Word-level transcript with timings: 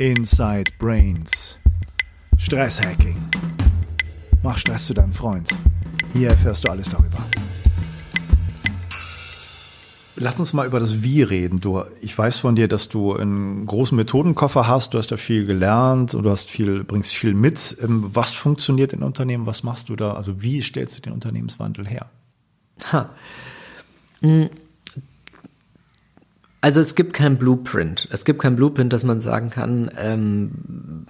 Inside 0.00 0.72
Brains. 0.78 1.58
Stresshacking. 2.38 3.18
Mach 4.42 4.56
Stress 4.56 4.86
zu 4.86 4.94
deinem 4.94 5.12
Freund. 5.12 5.50
Hier 6.14 6.30
erfährst 6.30 6.64
du 6.64 6.70
alles 6.70 6.88
darüber. 6.88 7.18
Lass 10.16 10.40
uns 10.40 10.54
mal 10.54 10.66
über 10.66 10.80
das 10.80 11.02
Wie 11.02 11.20
reden. 11.20 11.60
Du, 11.60 11.84
ich 12.00 12.16
weiß 12.16 12.38
von 12.38 12.56
dir, 12.56 12.66
dass 12.66 12.88
du 12.88 13.14
einen 13.14 13.66
großen 13.66 13.94
Methodenkoffer 13.94 14.66
hast. 14.66 14.94
Du 14.94 14.98
hast 14.98 15.12
da 15.12 15.18
viel 15.18 15.44
gelernt 15.44 16.14
und 16.14 16.22
du 16.22 16.30
hast 16.30 16.48
viel, 16.48 16.82
bringst 16.82 17.12
viel 17.12 17.34
mit. 17.34 17.76
Ähm, 17.82 18.08
was 18.14 18.32
funktioniert 18.32 18.94
in 18.94 19.02
Unternehmen? 19.02 19.44
Was 19.44 19.64
machst 19.64 19.90
du 19.90 19.96
da? 19.96 20.14
Also 20.14 20.40
wie 20.40 20.62
stellst 20.62 20.96
du 20.96 21.02
den 21.02 21.12
Unternehmenswandel 21.12 21.86
her? 21.86 22.06
Ha. 22.90 23.10
Also 26.60 26.80
es 26.80 26.94
gibt 26.94 27.14
kein 27.14 27.38
Blueprint. 27.38 28.08
Es 28.10 28.24
gibt 28.24 28.42
kein 28.42 28.56
Blueprint, 28.56 28.92
dass 28.92 29.04
man 29.04 29.20
sagen 29.20 29.50
kann, 29.50 29.90
ähm, 29.96 31.06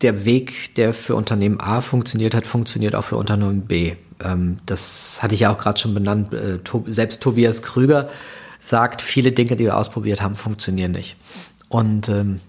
der 0.00 0.24
Weg, 0.24 0.74
der 0.76 0.94
für 0.94 1.14
Unternehmen 1.14 1.60
A 1.60 1.80
funktioniert 1.80 2.34
hat, 2.34 2.46
funktioniert 2.46 2.94
auch 2.94 3.04
für 3.04 3.16
Unternehmen 3.16 3.62
B. 3.62 3.92
Ähm, 4.22 4.58
das 4.66 5.22
hatte 5.22 5.34
ich 5.34 5.40
ja 5.40 5.52
auch 5.52 5.58
gerade 5.58 5.78
schon 5.78 5.94
benannt. 5.94 6.32
Äh, 6.32 6.58
selbst 6.86 7.20
Tobias 7.20 7.62
Krüger 7.62 8.08
sagt, 8.58 9.02
viele 9.02 9.32
Dinge, 9.32 9.56
die 9.56 9.64
wir 9.64 9.76
ausprobiert 9.76 10.22
haben, 10.22 10.34
funktionieren 10.34 10.92
nicht. 10.92 11.16
Und 11.68 12.08
ähm, 12.08 12.40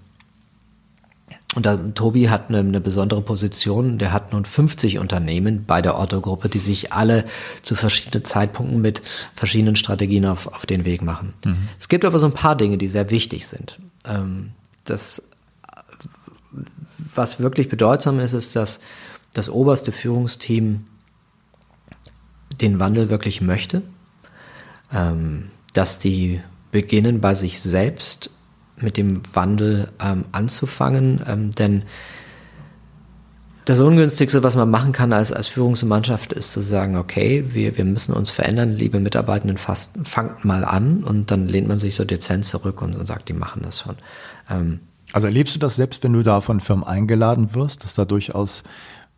und 1.55 1.65
da, 1.65 1.75
Tobi 1.75 2.29
hat 2.29 2.47
eine, 2.47 2.59
eine, 2.59 2.79
besondere 2.79 3.21
Position. 3.21 3.97
Der 3.97 4.13
hat 4.13 4.31
nun 4.31 4.45
50 4.45 4.99
Unternehmen 4.99 5.65
bei 5.65 5.81
der 5.81 5.99
Otto-Gruppe, 5.99 6.47
die 6.47 6.59
sich 6.59 6.93
alle 6.93 7.25
zu 7.61 7.75
verschiedenen 7.75 8.23
Zeitpunkten 8.23 8.79
mit 8.79 9.01
verschiedenen 9.35 9.75
Strategien 9.75 10.25
auf, 10.25 10.47
auf 10.47 10.65
den 10.65 10.85
Weg 10.85 11.01
machen. 11.01 11.33
Mhm. 11.43 11.67
Es 11.77 11.89
gibt 11.89 12.05
aber 12.05 12.19
so 12.19 12.27
ein 12.27 12.33
paar 12.33 12.55
Dinge, 12.55 12.77
die 12.77 12.87
sehr 12.87 13.11
wichtig 13.11 13.47
sind. 13.47 13.79
Ähm, 14.05 14.51
das, 14.85 15.23
was 17.13 17.41
wirklich 17.41 17.67
bedeutsam 17.67 18.19
ist, 18.19 18.31
ist, 18.31 18.55
dass 18.55 18.79
das 19.33 19.49
oberste 19.49 19.91
Führungsteam 19.91 20.85
den 22.61 22.79
Wandel 22.79 23.09
wirklich 23.09 23.41
möchte, 23.41 23.81
ähm, 24.93 25.49
dass 25.73 25.99
die 25.99 26.39
beginnen 26.71 27.19
bei 27.19 27.33
sich 27.33 27.59
selbst 27.59 28.31
mit 28.81 28.97
dem 28.97 29.21
Wandel 29.33 29.89
ähm, 29.99 30.25
anzufangen, 30.31 31.21
ähm, 31.27 31.51
denn 31.51 31.83
das 33.65 33.79
Ungünstigste, 33.79 34.41
was 34.41 34.55
man 34.55 34.69
machen 34.69 34.91
kann 34.91 35.13
als, 35.13 35.31
als 35.31 35.47
Führungsmannschaft, 35.47 36.33
ist 36.33 36.51
zu 36.51 36.61
sagen, 36.61 36.97
okay, 36.97 37.45
wir, 37.53 37.77
wir 37.77 37.85
müssen 37.85 38.11
uns 38.13 38.29
verändern, 38.31 38.71
liebe 38.71 38.99
Mitarbeitenden, 38.99 39.57
fast, 39.57 39.97
fangt 40.03 40.43
mal 40.43 40.65
an 40.65 41.03
und 41.03 41.29
dann 41.29 41.47
lehnt 41.47 41.67
man 41.67 41.77
sich 41.77 41.95
so 41.95 42.03
dezent 42.03 42.45
zurück 42.45 42.81
und, 42.81 42.95
und 42.95 43.05
sagt, 43.05 43.29
die 43.29 43.33
machen 43.33 43.61
das 43.63 43.79
schon. 43.79 43.95
Ähm, 44.49 44.79
also 45.13 45.27
erlebst 45.27 45.55
du 45.55 45.59
das 45.59 45.75
selbst, 45.75 46.03
wenn 46.03 46.13
du 46.13 46.23
da 46.23 46.41
von 46.41 46.59
Firmen 46.59 46.83
eingeladen 46.83 47.53
wirst, 47.53 47.83
dass 47.83 47.93
da 47.93 48.05
durchaus 48.05 48.63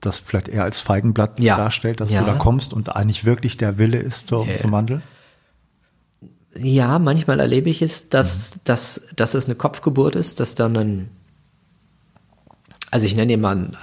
das 0.01 0.17
vielleicht 0.17 0.49
eher 0.49 0.63
als 0.63 0.81
Feigenblatt 0.81 1.39
ja. 1.39 1.55
darstellt, 1.55 2.01
dass 2.01 2.11
ja. 2.11 2.19
du 2.19 2.25
da 2.25 2.33
kommst 2.33 2.73
und 2.73 2.93
eigentlich 2.95 3.23
wirklich 3.23 3.57
der 3.57 3.77
Wille 3.77 3.99
ist 3.99 4.27
zum, 4.27 4.47
yeah. 4.47 4.57
zum 4.57 4.71
Wandel? 4.71 5.01
Ja, 6.55 6.99
manchmal 6.99 7.39
erlebe 7.39 7.69
ich 7.69 7.81
es, 7.81 8.09
dass, 8.09 8.55
mhm. 8.55 8.59
dass, 8.65 9.07
dass 9.15 9.33
es 9.33 9.45
eine 9.45 9.55
Kopfgeburt 9.55 10.15
ist, 10.15 10.39
dass 10.39 10.55
dann 10.55 10.77
ein, 10.77 11.09
also 12.91 13.05
ich 13.05 13.15
nenne 13.15 13.27
dir 13.27 13.37
mal 13.37 13.55
ein, 13.55 13.77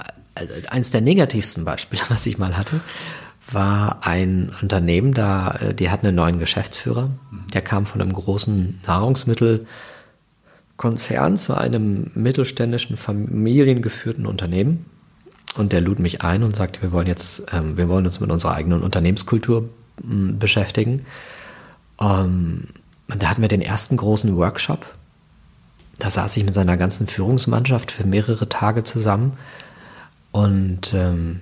eins 0.69 0.91
der 0.91 1.01
negativsten 1.01 1.65
Beispiele, 1.65 2.03
was 2.09 2.27
ich 2.27 2.39
mal 2.39 2.57
hatte, 2.57 2.81
war 3.51 4.07
ein 4.07 4.53
Unternehmen, 4.63 5.13
da, 5.13 5.73
die 5.73 5.91
hatten 5.91 6.07
einen 6.07 6.17
neuen 6.17 6.39
Geschäftsführer, 6.39 7.07
mhm. 7.07 7.47
der 7.53 7.63
kam 7.63 7.87
von 7.87 8.01
einem 8.01 8.13
großen 8.13 8.81
Nahrungsmittelkonzern 8.87 11.37
zu 11.37 11.57
einem 11.57 12.13
mittelständischen, 12.15 12.97
familiengeführten 12.97 14.27
Unternehmen. 14.27 14.87
Und 15.57 15.73
der 15.73 15.81
lud 15.81 15.99
mich 15.99 16.23
ein 16.23 16.45
und 16.45 16.55
sagte, 16.55 16.81
wir 16.81 16.93
wollen 16.93 17.09
jetzt, 17.09 17.47
ähm, 17.53 17.77
wir 17.77 17.89
wollen 17.89 18.07
uns 18.07 18.21
mit 18.21 18.31
unserer 18.31 18.55
eigenen 18.55 18.83
Unternehmenskultur 18.83 19.69
beschäftigen. 19.99 21.05
Ähm, 22.01 22.69
da 23.09 23.29
hatten 23.29 23.43
wir 23.43 23.49
den 23.49 23.63
ersten 23.63 23.97
großen 23.97 24.37
Workshop. 24.37 24.87
Da 25.99 26.11
saß 26.11 26.37
ich 26.37 26.45
mit 26.45 26.55
seiner 26.55 26.77
ganzen 26.77 27.07
Führungsmannschaft 27.07 27.91
für 27.91 28.05
mehrere 28.05 28.49
Tage 28.49 28.85
zusammen. 28.85 29.35
Und 30.33 30.95
ähm, 30.95 31.41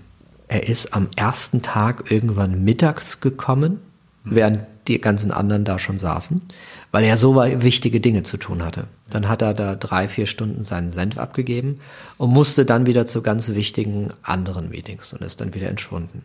er 0.48 0.68
ist 0.68 0.94
am 0.94 1.08
ersten 1.14 1.62
Tag 1.62 2.10
irgendwann 2.10 2.64
mittags 2.64 3.20
gekommen, 3.20 3.80
mhm. 4.24 4.34
während 4.34 4.60
die 4.88 5.00
ganzen 5.00 5.30
anderen 5.30 5.64
da 5.64 5.78
schon 5.78 5.98
saßen, 5.98 6.40
weil 6.90 7.04
er 7.04 7.18
so 7.18 7.36
wichtige 7.36 8.00
Dinge 8.00 8.22
zu 8.22 8.38
tun 8.38 8.64
hatte. 8.64 8.84
Dann 9.10 9.28
hat 9.28 9.42
er 9.42 9.52
da 9.52 9.74
drei, 9.74 10.08
vier 10.08 10.26
Stunden 10.26 10.62
seinen 10.62 10.90
Senf 10.90 11.18
abgegeben 11.18 11.80
und 12.16 12.30
musste 12.30 12.64
dann 12.64 12.86
wieder 12.86 13.04
zu 13.04 13.22
ganz 13.22 13.50
wichtigen 13.50 14.08
anderen 14.22 14.70
Meetings 14.70 15.12
und 15.12 15.20
ist 15.20 15.42
dann 15.42 15.54
wieder 15.54 15.68
entschwunden. 15.68 16.22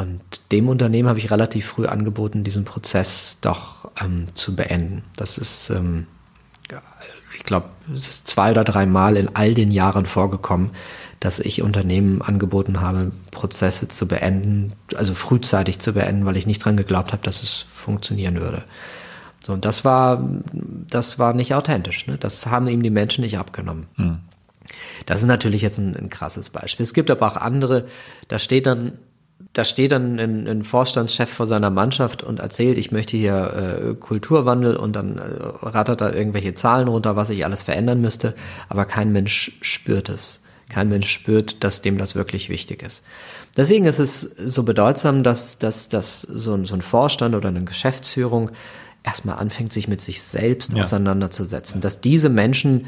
Und 0.00 0.20
dem 0.50 0.68
Unternehmen 0.68 1.08
habe 1.10 1.18
ich 1.18 1.30
relativ 1.30 1.66
früh 1.66 1.86
angeboten, 1.86 2.42
diesen 2.42 2.64
Prozess 2.64 3.36
doch 3.42 3.90
ähm, 4.02 4.26
zu 4.34 4.56
beenden. 4.56 5.04
Das 5.14 5.36
ist, 5.36 5.68
ähm, 5.68 6.06
ich 7.36 7.44
glaube, 7.44 7.66
es 7.94 8.08
ist 8.08 8.26
zwei 8.26 8.50
oder 8.50 8.64
drei 8.64 8.86
Mal 8.86 9.18
in 9.18 9.36
all 9.36 9.52
den 9.52 9.70
Jahren 9.70 10.06
vorgekommen, 10.06 10.70
dass 11.20 11.38
ich 11.38 11.60
Unternehmen 11.60 12.22
angeboten 12.22 12.80
habe, 12.80 13.12
Prozesse 13.30 13.88
zu 13.88 14.08
beenden, 14.08 14.72
also 14.94 15.12
frühzeitig 15.12 15.80
zu 15.80 15.92
beenden, 15.92 16.24
weil 16.24 16.38
ich 16.38 16.46
nicht 16.46 16.64
dran 16.64 16.78
geglaubt 16.78 17.12
habe, 17.12 17.22
dass 17.22 17.42
es 17.42 17.66
funktionieren 17.70 18.40
würde. 18.40 18.64
So, 19.44 19.52
und 19.52 19.66
das 19.66 19.84
war, 19.84 20.26
das 20.52 21.18
war 21.18 21.34
nicht 21.34 21.54
authentisch. 21.54 22.06
Ne? 22.06 22.16
Das 22.16 22.46
haben 22.46 22.68
ihm 22.68 22.82
die 22.82 22.90
Menschen 22.90 23.22
nicht 23.22 23.38
abgenommen. 23.38 23.86
Hm. 23.96 24.20
Das 25.04 25.20
ist 25.20 25.26
natürlich 25.26 25.60
jetzt 25.60 25.78
ein, 25.78 25.94
ein 25.94 26.08
krasses 26.08 26.48
Beispiel. 26.48 26.84
Es 26.84 26.94
gibt 26.94 27.10
aber 27.10 27.26
auch 27.26 27.36
andere, 27.36 27.86
da 28.28 28.38
steht 28.38 28.66
dann 28.66 28.92
da 29.52 29.64
steht 29.64 29.92
dann 29.92 30.18
ein, 30.20 30.46
ein, 30.46 30.62
Vorstandschef 30.62 31.28
vor 31.28 31.46
seiner 31.46 31.70
Mannschaft 31.70 32.22
und 32.22 32.38
erzählt, 32.38 32.78
ich 32.78 32.92
möchte 32.92 33.16
hier 33.16 33.90
äh, 33.90 33.94
Kulturwandel 33.94 34.76
und 34.76 34.94
dann 34.94 35.18
äh, 35.18 35.22
rattert 35.66 36.00
da 36.00 36.12
irgendwelche 36.12 36.54
Zahlen 36.54 36.86
runter, 36.86 37.16
was 37.16 37.30
ich 37.30 37.44
alles 37.44 37.62
verändern 37.62 38.00
müsste, 38.00 38.34
aber 38.68 38.84
kein 38.84 39.12
Mensch 39.12 39.58
spürt 39.60 40.08
es. 40.08 40.40
Kein 40.68 40.88
Mensch 40.88 41.10
spürt, 41.10 41.64
dass 41.64 41.82
dem 41.82 41.98
das 41.98 42.14
wirklich 42.14 42.48
wichtig 42.48 42.84
ist. 42.84 43.02
Deswegen 43.56 43.86
ist 43.86 43.98
es 43.98 44.20
so 44.20 44.62
bedeutsam, 44.62 45.24
dass, 45.24 45.58
dass, 45.58 45.88
dass 45.88 46.22
so, 46.22 46.54
ein, 46.54 46.64
so 46.64 46.76
ein 46.76 46.82
Vorstand 46.82 47.34
oder 47.34 47.48
eine 47.48 47.64
Geschäftsführung 47.64 48.52
erstmal 49.02 49.38
anfängt, 49.38 49.72
sich 49.72 49.88
mit 49.88 50.00
sich 50.00 50.22
selbst 50.22 50.72
ja. 50.72 50.84
auseinanderzusetzen, 50.84 51.80
dass 51.80 52.00
diese 52.00 52.28
Menschen 52.28 52.86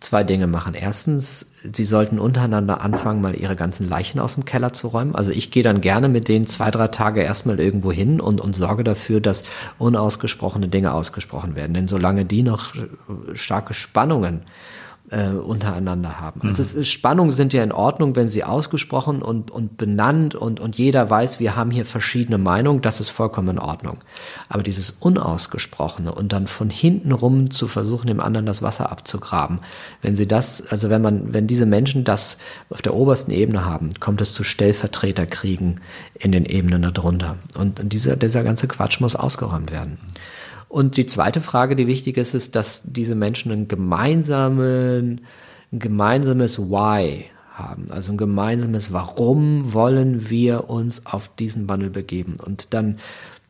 zwei 0.00 0.24
Dinge 0.24 0.46
machen. 0.46 0.74
Erstens, 0.74 1.46
sie 1.72 1.84
sollten 1.84 2.18
untereinander 2.18 2.80
anfangen, 2.80 3.20
mal 3.20 3.34
ihre 3.34 3.54
ganzen 3.54 3.88
Leichen 3.88 4.18
aus 4.18 4.34
dem 4.34 4.46
Keller 4.46 4.72
zu 4.72 4.88
räumen. 4.88 5.14
Also 5.14 5.30
ich 5.30 5.50
gehe 5.50 5.62
dann 5.62 5.82
gerne 5.82 6.08
mit 6.08 6.26
denen 6.26 6.46
zwei, 6.46 6.70
drei 6.70 6.88
Tage 6.88 7.22
erstmal 7.22 7.60
irgendwo 7.60 7.92
hin 7.92 8.20
und, 8.20 8.40
und 8.40 8.56
sorge 8.56 8.82
dafür, 8.82 9.20
dass 9.20 9.44
unausgesprochene 9.78 10.68
Dinge 10.68 10.94
ausgesprochen 10.94 11.54
werden. 11.54 11.74
Denn 11.74 11.86
solange 11.86 12.24
die 12.24 12.42
noch 12.42 12.74
starke 13.34 13.74
Spannungen 13.74 14.40
äh, 14.40 14.44
untereinander 15.16 16.20
haben. 16.20 16.42
Also 16.42 16.62
es 16.62 16.72
ist, 16.74 16.88
Spannungen 16.88 17.32
sind 17.32 17.52
ja 17.52 17.64
in 17.64 17.72
Ordnung, 17.72 18.14
wenn 18.14 18.28
sie 18.28 18.44
ausgesprochen 18.44 19.22
und, 19.22 19.50
und 19.50 19.76
benannt 19.76 20.36
und, 20.36 20.60
und 20.60 20.78
jeder 20.78 21.10
weiß, 21.10 21.40
wir 21.40 21.56
haben 21.56 21.72
hier 21.72 21.84
verschiedene 21.84 22.38
Meinungen, 22.38 22.80
das 22.80 23.00
ist 23.00 23.08
vollkommen 23.08 23.48
in 23.48 23.58
Ordnung. 23.58 23.98
Aber 24.48 24.62
dieses 24.62 24.92
Unausgesprochene 24.92 26.14
und 26.14 26.32
dann 26.32 26.46
von 26.46 26.70
hinten 26.70 27.10
rum 27.10 27.50
zu 27.50 27.66
versuchen, 27.66 28.06
dem 28.06 28.20
anderen 28.20 28.46
das 28.46 28.62
Wasser 28.62 28.92
abzugraben, 28.92 29.58
wenn 30.00 30.14
sie 30.14 30.28
das, 30.28 30.64
also 30.68 30.90
wenn 30.90 31.02
man, 31.02 31.34
wenn 31.34 31.48
diese 31.48 31.66
Menschen 31.66 32.04
das 32.04 32.38
auf 32.68 32.80
der 32.80 32.94
obersten 32.94 33.32
Ebene 33.32 33.64
haben, 33.64 33.90
kommt 33.98 34.20
es 34.20 34.32
zu 34.32 34.44
Stellvertreterkriegen 34.44 35.80
in 36.14 36.30
den 36.30 36.44
Ebenen 36.44 36.82
darunter. 36.82 37.36
Und, 37.58 37.80
und 37.80 37.92
dieser, 37.92 38.14
dieser 38.14 38.44
ganze 38.44 38.68
Quatsch 38.68 39.00
muss 39.00 39.16
ausgeräumt 39.16 39.72
werden. 39.72 39.98
Und 40.70 40.96
die 40.96 41.06
zweite 41.06 41.40
Frage, 41.40 41.74
die 41.74 41.88
wichtig 41.88 42.16
ist, 42.16 42.32
ist, 42.32 42.54
dass 42.54 42.82
diese 42.84 43.16
Menschen 43.16 43.50
einen 43.50 43.66
gemeinsamen, 43.66 45.22
ein 45.72 45.78
gemeinsames 45.80 46.60
Why 46.60 47.26
haben, 47.52 47.90
also 47.90 48.12
ein 48.12 48.16
gemeinsames 48.16 48.92
Warum 48.92 49.72
wollen 49.72 50.30
wir 50.30 50.70
uns 50.70 51.06
auf 51.06 51.28
diesen 51.40 51.68
Wandel 51.68 51.90
begeben. 51.90 52.36
Und 52.40 52.72
dann, 52.72 53.00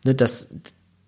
ne, 0.06 0.14
dass, 0.14 0.48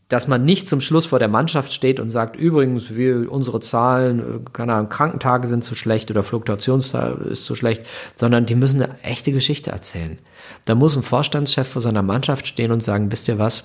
dass 0.09 0.29
man 0.29 0.45
nicht 0.45 0.69
zum 0.69 0.83
Schluss 0.83 1.07
vor 1.07 1.19
der 1.19 1.29
Mannschaft 1.29 1.73
steht 1.73 1.99
und 1.99 2.11
sagt, 2.11 2.37
übrigens, 2.37 2.95
wir, 2.95 3.33
unsere 3.33 3.61
Zahlen, 3.61 4.45
keine 4.53 4.75
Ahnung, 4.75 4.91
Krankentage 4.91 5.49
sind 5.49 5.65
zu 5.65 5.75
schlecht 5.75 6.11
oder 6.11 6.23
Fluktuationszahl 6.23 7.23
ist 7.23 7.47
zu 7.47 7.55
schlecht, 7.55 7.87
sondern 8.15 8.45
die 8.45 8.55
müssen 8.55 8.83
eine 8.83 9.01
echte 9.03 9.33
Geschichte 9.33 9.71
erzählen. 9.71 10.19
Da 10.67 10.75
muss 10.75 10.95
ein 10.95 11.03
Vorstandschef 11.03 11.69
vor 11.69 11.81
seiner 11.81 12.03
Mannschaft 12.03 12.47
stehen 12.47 12.71
und 12.71 12.83
sagen, 12.83 13.11
wisst 13.11 13.29
ihr 13.29 13.39
was, 13.39 13.65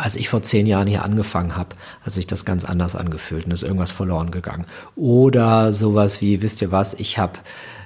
als 0.00 0.16
ich 0.16 0.28
vor 0.28 0.42
zehn 0.42 0.66
Jahren 0.66 0.86
hier 0.86 1.04
angefangen 1.04 1.56
habe, 1.56 1.76
hat 2.02 2.12
sich 2.12 2.26
das 2.26 2.44
ganz 2.44 2.64
anders 2.64 2.96
angefühlt 2.96 3.46
und 3.46 3.52
ist 3.52 3.62
irgendwas 3.62 3.92
verloren 3.92 4.30
gegangen. 4.30 4.64
Oder 4.96 5.72
sowas 5.72 6.20
wie, 6.20 6.42
wisst 6.42 6.62
ihr 6.62 6.72
was, 6.72 6.94
ich 6.94 7.18
habe 7.18 7.38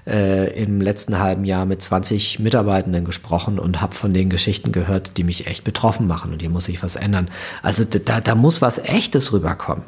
äh, 0.07 0.63
im 0.63 0.81
letzten 0.81 1.19
halben 1.19 1.45
Jahr 1.45 1.67
mit 1.67 1.83
20 1.83 2.39
Mitarbeitenden 2.39 3.05
gesprochen 3.05 3.59
und 3.59 3.81
habe 3.81 3.95
von 3.95 4.13
den 4.15 4.31
Geschichten 4.31 4.71
gehört, 4.71 5.17
die 5.17 5.25
mich 5.25 5.47
echt 5.47 5.65
betroffen 5.65 6.07
machen 6.07 6.33
und 6.33 6.41
hier 6.41 6.51
muss 6.51 6.67
sich 6.67 6.83
was 6.83 6.97
ändern. 6.97 7.29
Also 7.63 7.85
da, 7.85 8.21
da 8.21 8.35
muss 8.35 8.63
was 8.63 8.79
Echtes 8.79 9.33
rüberkommen. 9.33 9.85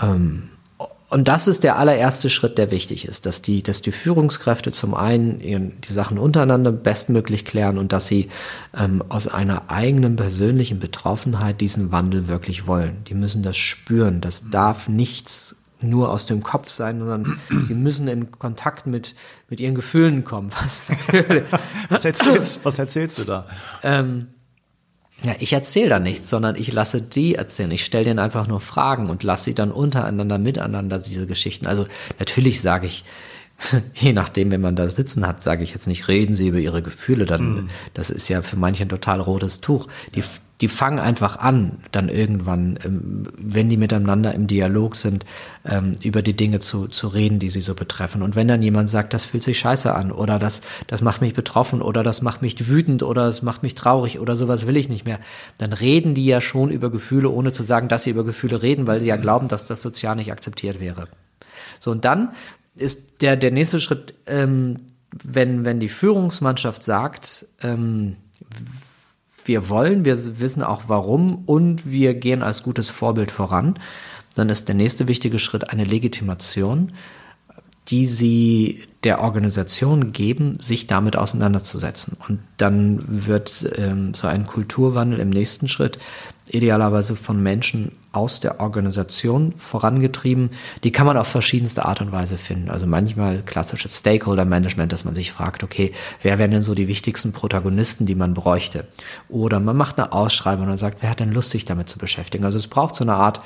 Ähm, 0.00 0.48
und 1.12 1.28
das 1.28 1.46
ist 1.46 1.62
der 1.62 1.78
allererste 1.78 2.30
Schritt, 2.30 2.56
der 2.56 2.70
wichtig 2.70 3.06
ist, 3.06 3.26
dass 3.26 3.42
die, 3.42 3.62
dass 3.62 3.82
die 3.82 3.92
Führungskräfte 3.92 4.72
zum 4.72 4.94
einen 4.94 5.40
die 5.80 5.92
Sachen 5.92 6.18
untereinander 6.18 6.72
bestmöglich 6.72 7.44
klären 7.44 7.76
und 7.76 7.92
dass 7.92 8.06
sie 8.06 8.30
ähm, 8.74 9.04
aus 9.10 9.28
einer 9.28 9.70
eigenen 9.70 10.16
persönlichen 10.16 10.78
Betroffenheit 10.78 11.60
diesen 11.60 11.92
Wandel 11.92 12.28
wirklich 12.28 12.66
wollen. 12.66 13.04
Die 13.08 13.14
müssen 13.14 13.42
das 13.42 13.58
spüren. 13.58 14.22
Das 14.22 14.44
darf 14.50 14.88
nichts 14.88 15.56
nur 15.80 16.10
aus 16.10 16.24
dem 16.24 16.42
Kopf 16.42 16.70
sein, 16.70 16.98
sondern 17.00 17.38
die 17.68 17.74
müssen 17.74 18.08
in 18.08 18.30
Kontakt 18.30 18.86
mit, 18.86 19.14
mit 19.50 19.60
ihren 19.60 19.74
Gefühlen 19.74 20.24
kommen. 20.24 20.50
Was, 20.62 20.84
was, 21.90 22.04
erzählst, 22.04 22.64
was 22.64 22.78
erzählst 22.78 23.18
du 23.18 23.24
da? 23.24 23.46
Ähm, 23.82 24.28
ja, 25.22 25.34
ich 25.38 25.52
erzähle 25.52 25.90
da 25.90 25.98
nichts, 25.98 26.28
sondern 26.28 26.56
ich 26.56 26.72
lasse 26.72 27.00
die 27.00 27.34
erzählen. 27.36 27.70
Ich 27.70 27.84
stelle 27.84 28.04
denen 28.04 28.18
einfach 28.18 28.48
nur 28.48 28.60
Fragen 28.60 29.08
und 29.08 29.22
lasse 29.22 29.44
sie 29.44 29.54
dann 29.54 29.70
untereinander, 29.70 30.38
miteinander 30.38 30.98
diese 30.98 31.26
Geschichten. 31.26 31.66
Also 31.66 31.86
natürlich 32.18 32.60
sage 32.60 32.86
ich, 32.86 33.04
je 33.94 34.12
nachdem, 34.12 34.50
wenn 34.50 34.60
man 34.60 34.76
da 34.76 34.88
sitzen 34.88 35.26
hat, 35.26 35.42
sage 35.42 35.62
ich 35.62 35.72
jetzt 35.72 35.86
nicht, 35.86 36.08
reden 36.08 36.34
Sie 36.34 36.48
über 36.48 36.58
Ihre 36.58 36.82
Gefühle, 36.82 37.26
dann, 37.26 37.52
mm. 37.52 37.70
das 37.94 38.10
ist 38.10 38.28
ja 38.28 38.42
für 38.42 38.56
manche 38.56 38.84
ein 38.84 38.88
total 38.88 39.20
rotes 39.20 39.60
Tuch. 39.60 39.86
Die, 40.14 40.24
die 40.62 40.68
fangen 40.68 41.00
einfach 41.00 41.38
an, 41.38 41.78
dann 41.90 42.08
irgendwann, 42.08 42.78
ähm, 42.84 43.26
wenn 43.36 43.68
die 43.68 43.76
miteinander 43.76 44.32
im 44.32 44.46
Dialog 44.46 44.94
sind, 44.94 45.26
ähm, 45.64 45.96
über 46.02 46.22
die 46.22 46.36
Dinge 46.36 46.60
zu, 46.60 46.86
zu 46.86 47.08
reden, 47.08 47.40
die 47.40 47.48
sie 47.48 47.60
so 47.60 47.74
betreffen. 47.74 48.22
Und 48.22 48.36
wenn 48.36 48.46
dann 48.46 48.62
jemand 48.62 48.88
sagt, 48.88 49.12
das 49.12 49.24
fühlt 49.24 49.42
sich 49.42 49.58
scheiße 49.58 49.92
an 49.92 50.12
oder 50.12 50.38
das, 50.38 50.60
das 50.86 51.02
macht 51.02 51.20
mich 51.20 51.34
betroffen 51.34 51.82
oder 51.82 52.04
das 52.04 52.22
macht 52.22 52.42
mich 52.42 52.68
wütend 52.68 53.02
oder 53.02 53.26
es 53.26 53.42
macht 53.42 53.64
mich 53.64 53.74
traurig 53.74 54.20
oder 54.20 54.36
sowas 54.36 54.68
will 54.68 54.76
ich 54.76 54.88
nicht 54.88 55.04
mehr, 55.04 55.18
dann 55.58 55.72
reden 55.72 56.14
die 56.14 56.26
ja 56.26 56.40
schon 56.40 56.70
über 56.70 56.90
Gefühle, 56.90 57.28
ohne 57.28 57.50
zu 57.50 57.64
sagen, 57.64 57.88
dass 57.88 58.04
sie 58.04 58.10
über 58.10 58.24
Gefühle 58.24 58.62
reden, 58.62 58.86
weil 58.86 59.00
sie 59.00 59.06
ja 59.06 59.16
glauben, 59.16 59.48
dass 59.48 59.66
das 59.66 59.82
sozial 59.82 60.14
nicht 60.14 60.30
akzeptiert 60.30 60.78
wäre. 60.78 61.08
So, 61.80 61.90
und 61.90 62.04
dann 62.04 62.32
ist 62.76 63.20
der, 63.20 63.36
der 63.36 63.50
nächste 63.50 63.80
Schritt, 63.80 64.14
ähm, 64.26 64.78
wenn, 65.24 65.64
wenn 65.64 65.80
die 65.80 65.88
Führungsmannschaft 65.88 66.84
sagt, 66.84 67.46
ähm, 67.62 68.16
wir 69.44 69.68
wollen, 69.68 70.04
wir 70.04 70.40
wissen 70.40 70.62
auch 70.62 70.84
warum 70.86 71.44
und 71.46 71.90
wir 71.90 72.14
gehen 72.14 72.42
als 72.42 72.62
gutes 72.62 72.88
Vorbild 72.90 73.30
voran, 73.30 73.78
dann 74.34 74.48
ist 74.48 74.68
der 74.68 74.74
nächste 74.74 75.08
wichtige 75.08 75.38
Schritt 75.38 75.70
eine 75.70 75.84
Legitimation, 75.84 76.92
die 77.88 78.06
sie 78.06 78.84
der 79.04 79.20
Organisation 79.20 80.12
geben, 80.12 80.58
sich 80.60 80.86
damit 80.86 81.16
auseinanderzusetzen. 81.16 82.16
Und 82.28 82.38
dann 82.56 83.02
wird 83.06 83.70
ähm, 83.76 84.14
so 84.14 84.28
ein 84.28 84.46
Kulturwandel 84.46 85.18
im 85.18 85.30
nächsten 85.30 85.68
Schritt 85.68 85.98
idealerweise 86.52 87.16
von 87.16 87.42
Menschen 87.42 87.92
aus 88.12 88.40
der 88.40 88.60
Organisation 88.60 89.52
vorangetrieben. 89.56 90.50
Die 90.84 90.92
kann 90.92 91.06
man 91.06 91.16
auf 91.16 91.28
verschiedenste 91.28 91.86
Art 91.86 92.02
und 92.02 92.12
Weise 92.12 92.36
finden. 92.36 92.68
Also 92.68 92.86
manchmal 92.86 93.42
klassisches 93.42 93.98
Stakeholder-Management, 93.98 94.92
dass 94.92 95.04
man 95.04 95.14
sich 95.14 95.32
fragt, 95.32 95.64
okay, 95.64 95.92
wer 96.20 96.38
wären 96.38 96.50
denn 96.50 96.62
so 96.62 96.74
die 96.74 96.88
wichtigsten 96.88 97.32
Protagonisten, 97.32 98.04
die 98.04 98.14
man 98.14 98.34
bräuchte? 98.34 98.86
Oder 99.30 99.60
man 99.60 99.76
macht 99.76 99.98
eine 99.98 100.12
Ausschreibung 100.12 100.68
und 100.68 100.76
sagt, 100.76 100.98
wer 101.00 101.10
hat 101.10 101.20
denn 101.20 101.32
Lust, 101.32 101.50
sich 101.50 101.64
damit 101.64 101.88
zu 101.88 101.98
beschäftigen? 101.98 102.44
Also 102.44 102.58
es 102.58 102.68
braucht 102.68 102.96
so 102.96 103.04
eine 103.04 103.14
Art 103.14 103.40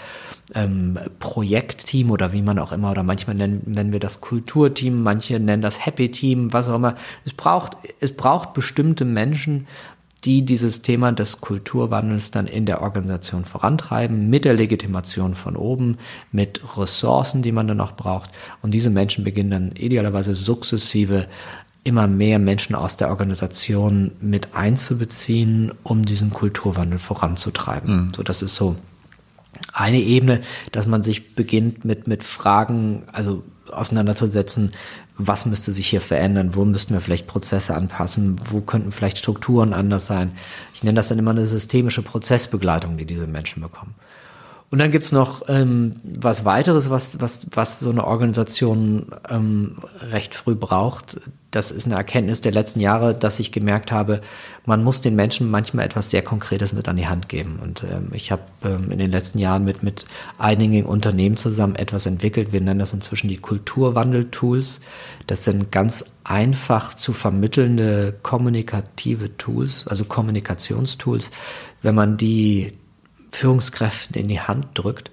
ähm, 0.54 0.98
Projektteam 1.20 2.10
oder 2.10 2.32
wie 2.32 2.42
man 2.42 2.58
auch 2.58 2.72
immer, 2.72 2.90
oder 2.90 3.02
manchmal 3.04 3.36
nennen, 3.36 3.62
nennen 3.66 3.92
wir 3.92 4.00
das 4.00 4.20
Kulturteam, 4.20 5.02
manche 5.02 5.38
nennen 5.38 5.62
das 5.62 5.84
Happy 5.84 6.10
Team, 6.10 6.52
was 6.52 6.68
auch 6.68 6.76
immer. 6.76 6.96
Es 7.24 7.32
braucht, 7.32 7.76
es 8.00 8.16
braucht 8.16 8.52
bestimmte 8.52 9.04
Menschen, 9.04 9.66
die 10.26 10.42
dieses 10.42 10.82
Thema 10.82 11.12
des 11.12 11.40
Kulturwandels 11.40 12.32
dann 12.32 12.46
in 12.48 12.66
der 12.66 12.82
Organisation 12.82 13.44
vorantreiben, 13.44 14.28
mit 14.28 14.44
der 14.44 14.54
Legitimation 14.54 15.34
von 15.34 15.56
oben, 15.56 15.98
mit 16.32 16.60
Ressourcen, 16.76 17.42
die 17.42 17.52
man 17.52 17.68
dann 17.68 17.80
auch 17.80 17.92
braucht. 17.92 18.30
Und 18.60 18.72
diese 18.72 18.90
Menschen 18.90 19.24
beginnen 19.24 19.50
dann 19.50 19.72
idealerweise 19.72 20.34
sukzessive 20.34 21.26
immer 21.84 22.08
mehr 22.08 22.40
Menschen 22.40 22.74
aus 22.74 22.96
der 22.96 23.10
Organisation 23.10 24.12
mit 24.20 24.54
einzubeziehen, 24.54 25.72
um 25.84 26.04
diesen 26.04 26.30
Kulturwandel 26.32 26.98
voranzutreiben. 26.98 27.96
Mhm. 27.96 28.08
So, 28.14 28.24
das 28.24 28.42
ist 28.42 28.56
so 28.56 28.74
eine 29.72 30.00
Ebene, 30.00 30.40
dass 30.72 30.86
man 30.86 31.04
sich 31.04 31.36
beginnt 31.36 31.84
mit, 31.84 32.08
mit 32.08 32.24
Fragen, 32.24 33.04
also 33.12 33.44
auseinanderzusetzen, 33.70 34.72
was 35.18 35.46
müsste 35.46 35.72
sich 35.72 35.88
hier 35.88 36.00
verändern, 36.00 36.54
wo 36.54 36.64
müssten 36.64 36.94
wir 36.94 37.00
vielleicht 37.00 37.26
Prozesse 37.26 37.74
anpassen, 37.74 38.36
wo 38.50 38.60
könnten 38.60 38.92
vielleicht 38.92 39.18
Strukturen 39.18 39.72
anders 39.72 40.06
sein. 40.06 40.32
Ich 40.74 40.84
nenne 40.84 40.96
das 40.96 41.08
dann 41.08 41.18
immer 41.18 41.30
eine 41.30 41.46
systemische 41.46 42.02
Prozessbegleitung, 42.02 42.98
die 42.98 43.06
diese 43.06 43.26
Menschen 43.26 43.62
bekommen. 43.62 43.94
Und 44.70 44.80
dann 44.80 44.90
gibt's 44.90 45.12
noch 45.12 45.48
ähm, 45.48 45.96
was 46.02 46.44
weiteres, 46.44 46.90
was, 46.90 47.20
was, 47.20 47.46
was 47.52 47.80
so 47.80 47.90
eine 47.90 48.04
Organisation 48.04 49.06
ähm, 49.28 49.78
recht 50.10 50.34
früh 50.34 50.54
braucht. 50.54 51.20
Das 51.56 51.70
ist 51.70 51.86
eine 51.86 51.94
Erkenntnis 51.94 52.42
der 52.42 52.52
letzten 52.52 52.80
Jahre, 52.80 53.14
dass 53.14 53.40
ich 53.40 53.50
gemerkt 53.50 53.90
habe, 53.90 54.20
man 54.66 54.84
muss 54.84 55.00
den 55.00 55.16
Menschen 55.16 55.50
manchmal 55.50 55.86
etwas 55.86 56.10
sehr 56.10 56.20
Konkretes 56.20 56.74
mit 56.74 56.86
an 56.86 56.96
die 56.96 57.08
Hand 57.08 57.30
geben. 57.30 57.60
Und 57.62 57.82
ähm, 57.82 58.10
ich 58.12 58.30
habe 58.30 58.42
ähm, 58.62 58.90
in 58.90 58.98
den 58.98 59.10
letzten 59.10 59.38
Jahren 59.38 59.64
mit, 59.64 59.82
mit 59.82 60.04
einigen 60.36 60.84
Unternehmen 60.84 61.38
zusammen 61.38 61.74
etwas 61.74 62.04
entwickelt. 62.04 62.52
Wir 62.52 62.60
nennen 62.60 62.78
das 62.78 62.92
inzwischen 62.92 63.28
die 63.28 63.38
Kulturwandel-Tools. 63.38 64.82
Das 65.26 65.44
sind 65.44 65.72
ganz 65.72 66.04
einfach 66.24 66.92
zu 66.92 67.14
vermittelnde 67.14 68.14
kommunikative 68.20 69.38
Tools, 69.38 69.86
also 69.86 70.04
Kommunikationstools. 70.04 71.30
Wenn 71.80 71.94
man 71.94 72.18
die 72.18 72.72
Führungskräften 73.30 74.20
in 74.20 74.28
die 74.28 74.40
Hand 74.40 74.66
drückt, 74.74 75.10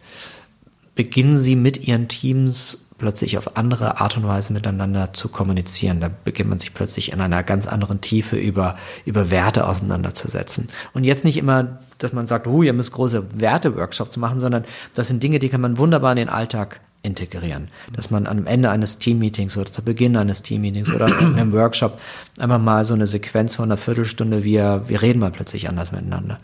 beginnen 0.94 1.40
sie 1.40 1.56
mit 1.56 1.88
ihren 1.88 2.10
Teams 2.10 2.90
plötzlich 3.04 3.38
auf 3.38 3.58
andere 3.58 4.00
Art 4.00 4.16
und 4.16 4.26
Weise 4.26 4.54
miteinander 4.54 5.12
zu 5.12 5.28
kommunizieren. 5.28 6.00
Da 6.00 6.10
beginnt 6.24 6.50
man 6.50 6.60
sich 6.60 6.74
plötzlich 6.74 7.12
in 7.12 7.20
einer 7.20 7.44
ganz 7.44 7.68
anderen 7.68 8.00
Tiefe 8.00 8.38
über, 8.38 8.78
über 9.04 9.30
Werte 9.30 9.68
auseinanderzusetzen. 9.68 10.70
Und 10.94 11.04
jetzt 11.04 11.26
nicht 11.26 11.36
immer, 11.36 11.80
dass 11.98 12.14
man 12.14 12.28
sagt, 12.28 12.48
oh, 12.48 12.64
ihr 12.64 12.72
müsst 12.72 12.94
große 12.94 13.26
Werte-Workshops 13.42 14.16
machen, 14.16 14.40
sondern 14.40 14.64
das 14.94 15.10
sind 15.10 15.22
Dinge, 15.22 15.40
die 15.40 15.50
kann 15.50 15.60
man 15.60 15.78
wunderbar 15.78 16.12
in 16.14 16.16
den 16.16 16.30
Alltag 16.30 16.80
integrieren. 17.02 17.68
Dass 17.94 18.10
man 18.10 18.26
am 18.26 18.48
Ende 18.48 18.70
eines 18.70 19.00
Teammeetings 19.00 19.58
oder 19.58 19.70
zu 19.70 19.82
Beginn 19.82 20.16
eines 20.16 20.42
Teammeetings 20.42 20.90
oder 20.90 21.08
in 21.20 21.36
einem 21.36 21.52
Workshop 21.52 22.00
einfach 22.40 22.60
mal 22.60 22.86
so 22.86 22.94
eine 22.94 23.06
Sequenz 23.06 23.56
von 23.56 23.66
einer 23.66 23.76
Viertelstunde, 23.76 24.46
wir, 24.46 24.84
wir 24.88 25.02
reden 25.02 25.20
mal 25.20 25.32
plötzlich 25.32 25.68
anders 25.68 25.92
miteinander 25.92 26.40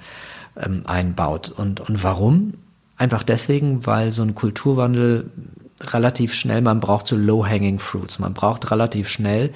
ähm, 0.57 0.81
einbaut. 0.83 1.53
Und, 1.55 1.79
und 1.79 2.03
warum? 2.03 2.55
Einfach 2.97 3.23
deswegen, 3.23 3.85
weil 3.85 4.11
so 4.11 4.23
ein 4.23 4.35
Kulturwandel 4.35 5.31
relativ 5.81 6.33
schnell, 6.33 6.61
man 6.61 6.79
braucht 6.79 7.07
so 7.07 7.15
low-hanging 7.15 7.79
fruits. 7.79 8.19
Man 8.19 8.33
braucht 8.33 8.71
relativ 8.71 9.09
schnell 9.09 9.53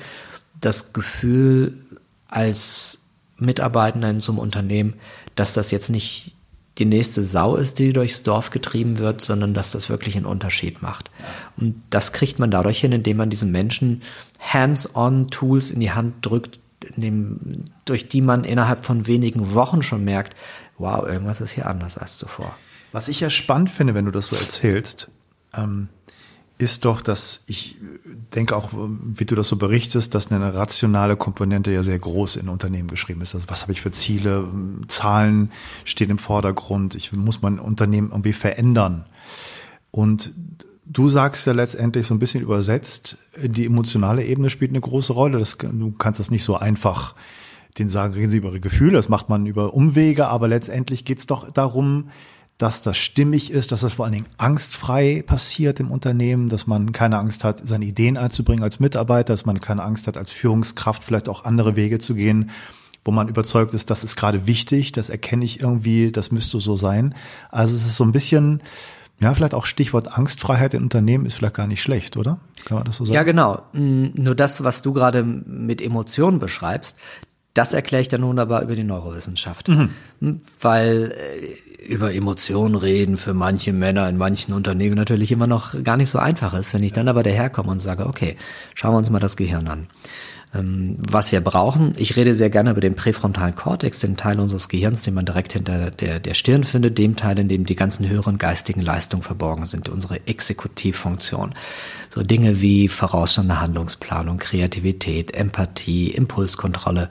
das 0.59 0.93
Gefühl 0.93 1.77
als 2.27 2.99
Mitarbeitender 3.37 4.09
in 4.09 4.21
so 4.21 4.31
einem 4.31 4.39
Unternehmen, 4.39 4.93
dass 5.35 5.53
das 5.53 5.71
jetzt 5.71 5.89
nicht 5.89 6.35
die 6.79 6.85
nächste 6.85 7.23
Sau 7.23 7.55
ist, 7.55 7.77
die 7.77 7.93
durchs 7.93 8.23
Dorf 8.23 8.49
getrieben 8.49 8.97
wird, 8.97 9.21
sondern 9.21 9.53
dass 9.53 9.71
das 9.71 9.89
wirklich 9.89 10.15
einen 10.15 10.25
Unterschied 10.25 10.81
macht. 10.81 11.11
Und 11.57 11.81
das 11.91 12.13
kriegt 12.13 12.39
man 12.39 12.49
dadurch 12.49 12.79
hin, 12.79 12.91
indem 12.91 13.17
man 13.17 13.29
diesen 13.29 13.51
Menschen 13.51 14.01
hands-on 14.39 15.27
Tools 15.27 15.69
in 15.69 15.79
die 15.79 15.91
Hand 15.91 16.25
drückt, 16.25 16.59
dem, 16.95 17.65
durch 17.85 18.07
die 18.07 18.21
man 18.21 18.43
innerhalb 18.43 18.83
von 18.83 19.05
wenigen 19.05 19.53
Wochen 19.53 19.83
schon 19.83 20.03
merkt, 20.03 20.35
wow, 20.77 21.05
irgendwas 21.05 21.41
ist 21.41 21.51
hier 21.51 21.67
anders 21.67 21.97
als 21.97 22.17
zuvor. 22.17 22.55
Was 22.91 23.07
ich 23.07 23.19
ja 23.19 23.29
spannend 23.29 23.69
finde, 23.69 23.93
wenn 23.93 24.05
du 24.05 24.11
das 24.11 24.27
so 24.27 24.35
erzählst, 24.35 25.09
ähm, 25.55 25.89
ist 26.57 26.85
doch, 26.85 27.01
dass 27.01 27.43
ich 27.47 27.77
denke 28.35 28.55
auch, 28.55 28.69
wie 28.73 29.25
du 29.25 29.35
das 29.35 29.47
so 29.47 29.55
berichtest, 29.55 30.13
dass 30.15 30.31
eine 30.31 30.53
rationale 30.53 31.15
Komponente 31.17 31.71
ja 31.71 31.83
sehr 31.83 31.99
groß 31.99 32.35
in 32.35 32.49
Unternehmen 32.49 32.87
geschrieben 32.87 33.21
ist. 33.21 33.35
Also 33.35 33.49
was 33.49 33.63
habe 33.63 33.71
ich 33.71 33.81
für 33.81 33.91
Ziele? 33.91 34.47
Zahlen 34.87 35.51
stehen 35.83 36.09
im 36.09 36.19
Vordergrund. 36.19 36.95
Ich 36.95 37.11
muss 37.11 37.41
mein 37.41 37.59
Unternehmen 37.59 38.11
irgendwie 38.11 38.33
verändern. 38.33 39.05
Und 39.91 40.33
du 40.85 41.09
sagst 41.09 41.47
ja 41.47 41.53
letztendlich 41.53 42.07
so 42.07 42.13
ein 42.13 42.19
bisschen 42.19 42.41
übersetzt, 42.41 43.17
die 43.41 43.65
emotionale 43.65 44.23
Ebene 44.23 44.49
spielt 44.49 44.71
eine 44.71 44.81
große 44.81 45.13
Rolle. 45.13 45.39
Das, 45.39 45.57
du 45.57 45.91
kannst 45.91 46.19
das 46.19 46.31
nicht 46.31 46.43
so 46.43 46.55
einfach 46.55 47.15
den 47.77 47.89
sagen, 47.89 48.13
reden 48.13 48.29
sie 48.29 48.37
über 48.37 48.49
ihre 48.49 48.59
Gefühle, 48.59 48.93
das 48.93 49.09
macht 49.09 49.29
man 49.29 49.45
über 49.45 49.73
Umwege, 49.73 50.27
aber 50.27 50.47
letztendlich 50.47 51.05
geht 51.05 51.19
es 51.19 51.25
doch 51.25 51.49
darum, 51.51 52.09
dass 52.57 52.81
das 52.81 52.97
stimmig 52.97 53.51
ist, 53.51 53.71
dass 53.71 53.81
das 53.81 53.93
vor 53.93 54.05
allen 54.05 54.13
Dingen 54.13 54.27
angstfrei 54.37 55.23
passiert 55.25 55.79
im 55.79 55.91
Unternehmen, 55.91 56.49
dass 56.49 56.67
man 56.67 56.91
keine 56.91 57.17
Angst 57.17 57.43
hat, 57.43 57.67
seine 57.67 57.85
Ideen 57.85 58.17
einzubringen 58.17 58.63
als 58.63 58.79
Mitarbeiter, 58.79 59.33
dass 59.33 59.45
man 59.45 59.59
keine 59.59 59.83
Angst 59.83 60.07
hat, 60.07 60.17
als 60.17 60.31
Führungskraft 60.31 61.03
vielleicht 61.03 61.29
auch 61.29 61.45
andere 61.45 61.75
Wege 61.75 61.99
zu 61.99 62.15
gehen, 62.15 62.51
wo 63.03 63.11
man 63.11 63.27
überzeugt 63.27 63.73
ist, 63.73 63.89
das 63.89 64.03
ist 64.03 64.15
gerade 64.15 64.47
wichtig, 64.47 64.91
das 64.91 65.09
erkenne 65.09 65.43
ich 65.43 65.59
irgendwie, 65.59 66.11
das 66.11 66.31
müsste 66.31 66.59
so 66.59 66.77
sein. 66.77 67.15
Also 67.49 67.75
es 67.75 67.85
ist 67.85 67.97
so 67.97 68.05
ein 68.05 68.13
bisschen, 68.13 68.61
ja, 69.19 69.33
vielleicht 69.33 69.53
auch 69.53 69.65
Stichwort 69.65 70.07
Angstfreiheit 70.17 70.73
in 70.73 70.83
Unternehmen 70.83 71.25
ist 71.25 71.35
vielleicht 71.35 71.55
gar 71.55 71.67
nicht 71.67 71.81
schlecht, 71.81 72.17
oder? 72.17 72.39
Kann 72.65 72.77
man 72.77 72.85
das 72.85 72.97
so 72.97 73.05
sagen? 73.05 73.15
Ja, 73.15 73.23
genau. 73.23 73.63
Nur 73.73 74.35
das, 74.35 74.63
was 74.63 74.81
du 74.81 74.93
gerade 74.93 75.23
mit 75.23 75.81
Emotionen 75.81 76.39
beschreibst, 76.39 76.97
das 77.53 77.73
erkläre 77.73 78.01
ich 78.01 78.07
dann 78.07 78.23
wunderbar 78.23 78.63
über 78.63 78.75
die 78.75 78.83
Neurowissenschaft. 78.83 79.67
Mhm. 79.67 79.91
Weil 80.59 81.11
äh, 81.11 81.83
über 81.85 82.13
Emotionen 82.13 82.75
reden 82.75 83.17
für 83.17 83.33
manche 83.33 83.73
Männer 83.73 84.09
in 84.09 84.17
manchen 84.17 84.53
Unternehmen 84.53 84.95
natürlich 84.95 85.31
immer 85.31 85.47
noch 85.47 85.81
gar 85.83 85.97
nicht 85.97 86.09
so 86.09 86.17
einfach 86.17 86.53
ist. 86.53 86.73
Wenn 86.73 86.83
ich 86.83 86.93
dann 86.93 87.07
aber 87.07 87.23
daherkomme 87.23 87.71
und 87.71 87.79
sage, 87.79 88.07
okay, 88.07 88.37
schauen 88.73 88.93
wir 88.93 88.97
uns 88.97 89.09
mal 89.09 89.19
das 89.19 89.37
Gehirn 89.37 89.67
an. 89.67 89.87
Ähm, 90.53 90.97
was 90.99 91.31
wir 91.31 91.41
brauchen, 91.41 91.93
ich 91.97 92.15
rede 92.15 92.33
sehr 92.33 92.49
gerne 92.49 92.71
über 92.71 92.81
den 92.81 92.95
präfrontalen 92.95 93.55
Kortex, 93.55 93.99
den 93.99 94.17
Teil 94.17 94.39
unseres 94.39 94.69
Gehirns, 94.69 95.01
den 95.01 95.13
man 95.13 95.25
direkt 95.25 95.53
hinter 95.53 95.89
der, 95.89 96.19
der 96.19 96.33
Stirn 96.33 96.63
findet, 96.63 96.97
dem 96.97 97.15
Teil, 97.15 97.39
in 97.39 97.47
dem 97.47 97.65
die 97.65 97.75
ganzen 97.75 98.07
höheren 98.07 98.37
geistigen 98.37 98.81
Leistungen 98.81 99.23
verborgen 99.23 99.65
sind, 99.65 99.89
unsere 99.89 100.27
Exekutivfunktion. 100.27 101.53
So 102.09 102.21
Dinge 102.21 102.61
wie 102.61 102.87
vorausschauende 102.87 103.59
Handlungsplanung, 103.59 104.37
Kreativität, 104.37 105.33
Empathie, 105.33 106.11
Impulskontrolle. 106.11 107.09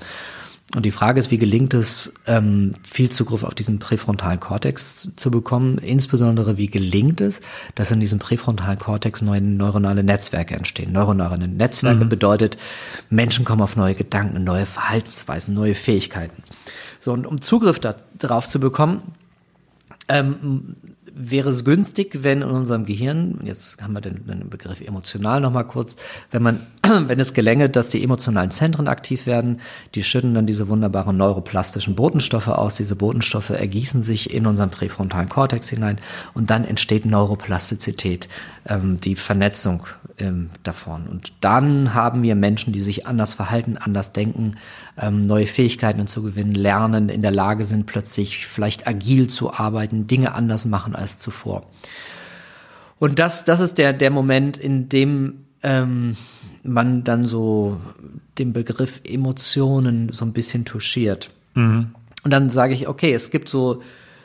Und 0.75 0.87
die 0.87 0.91
Frage 0.91 1.19
ist, 1.19 1.31
wie 1.31 1.38
gelingt 1.38 1.75
es, 1.75 2.14
ähm, 2.26 2.73
viel 2.83 3.11
Zugriff 3.11 3.45
auf 3.45 3.55
diesen 3.55 3.79
präfrontalen 3.79 4.41
Kortex 4.41 5.11
zu 5.17 5.31
bekommen? 5.31 5.76
Insbesondere, 5.76 6.57
wie 6.57 6.69
gelingt 6.69 7.21
es, 7.21 7.43
dass 7.75 7.91
in 7.91 8.00
diesem 8.00 8.19
präfrontalen 8.19 8.79
Kortex 8.79 9.21
neue 9.21 9.43
neuronale 9.43 10.02
Netzwerke 10.02 10.55
entstehen? 10.55 10.93
Neuronale 10.93 11.47
Netzwerke 11.47 12.05
mhm. 12.05 12.09
bedeutet, 12.09 12.57
Menschen 13.11 13.45
kommen 13.45 13.61
auf 13.61 13.76
neue 13.76 13.95
Gedanken, 13.95 14.45
neue 14.45 14.64
Verhaltensweisen, 14.64 15.52
neue 15.52 15.75
Fähigkeiten. 15.75 16.43
So, 16.99 17.12
und 17.12 17.26
um 17.26 17.43
Zugriff 17.43 17.79
darauf 17.79 18.49
zu 18.49 18.59
bekommen, 18.59 19.02
ähm, 20.09 20.76
wäre 21.14 21.50
es 21.50 21.64
günstig, 21.64 22.23
wenn 22.23 22.42
in 22.42 22.49
unserem 22.49 22.85
Gehirn, 22.85 23.40
jetzt 23.45 23.83
haben 23.83 23.92
wir 23.92 24.00
den, 24.00 24.26
den 24.26 24.50
Begriff 24.50 24.81
emotional 24.81 25.40
nochmal 25.40 25.66
kurz, 25.66 25.97
wenn 26.31 26.42
man, 26.42 26.61
wenn 26.83 27.21
es 27.21 27.35
gelänge, 27.35 27.69
dass 27.69 27.90
die 27.90 28.02
emotionalen 28.02 28.50
Zentren 28.50 28.88
aktiv 28.88 29.26
werden, 29.26 29.61
die 29.95 30.02
schütten 30.02 30.35
dann 30.35 30.47
diese 30.47 30.69
wunderbaren 30.69 31.16
neuroplastischen 31.16 31.95
Botenstoffe 31.95 32.49
aus. 32.49 32.76
Diese 32.76 32.97
Botenstoffe 32.97 33.50
ergießen 33.50 34.02
sich 34.02 34.33
in 34.33 34.47
unseren 34.47 34.71
präfrontalen 34.71 35.28
Kortex 35.28 35.69
hinein 35.69 35.99
und 36.35 36.50
dann 36.50 36.64
entsteht 36.64 37.04
Neuroplastizität, 37.04 38.28
ähm, 38.66 38.99
die 39.00 39.14
Vernetzung 39.14 39.85
ähm, 40.19 40.50
davon. 40.62 41.07
Und 41.09 41.33
dann 41.40 41.95
haben 41.95 42.23
wir 42.23 42.35
Menschen, 42.35 42.73
die 42.73 42.81
sich 42.81 43.07
anders 43.07 43.35
verhalten, 43.35 43.76
anders 43.76 44.12
denken, 44.12 44.57
ähm, 44.97 45.23
neue 45.23 45.47
Fähigkeiten 45.47 45.99
hinzugewinnen, 45.99 46.54
lernen, 46.54 47.09
in 47.09 47.23
der 47.23 47.31
Lage 47.31 47.64
sind, 47.64 47.87
plötzlich 47.87 48.47
vielleicht 48.47 48.87
agil 48.87 49.28
zu 49.28 49.52
arbeiten, 49.52 50.07
Dinge 50.07 50.35
anders 50.35 50.64
machen 50.64 50.95
als 50.95 51.19
zuvor. 51.19 51.71
Und 52.99 53.19
das, 53.19 53.45
das 53.45 53.61
ist 53.61 53.78
der, 53.78 53.92
der 53.92 54.11
Moment, 54.11 54.57
in 54.57 54.88
dem 54.88 55.45
ähm, 55.62 56.16
man 56.62 57.04
dann 57.04 57.25
so 57.25 57.81
den 58.38 58.52
Begriff 58.52 59.00
Emotionen 59.04 60.12
so 60.12 60.25
ein 60.25 60.33
bisschen 60.33 60.64
touchiert. 60.64 61.31
Mhm. 61.54 61.95
Und 62.25 62.31
dann 62.31 62.50
sage 62.50 62.75
ich, 62.75 62.88
okay, 62.88 63.12
es 63.12 63.31
gibt 63.31 63.49
so 63.49 63.83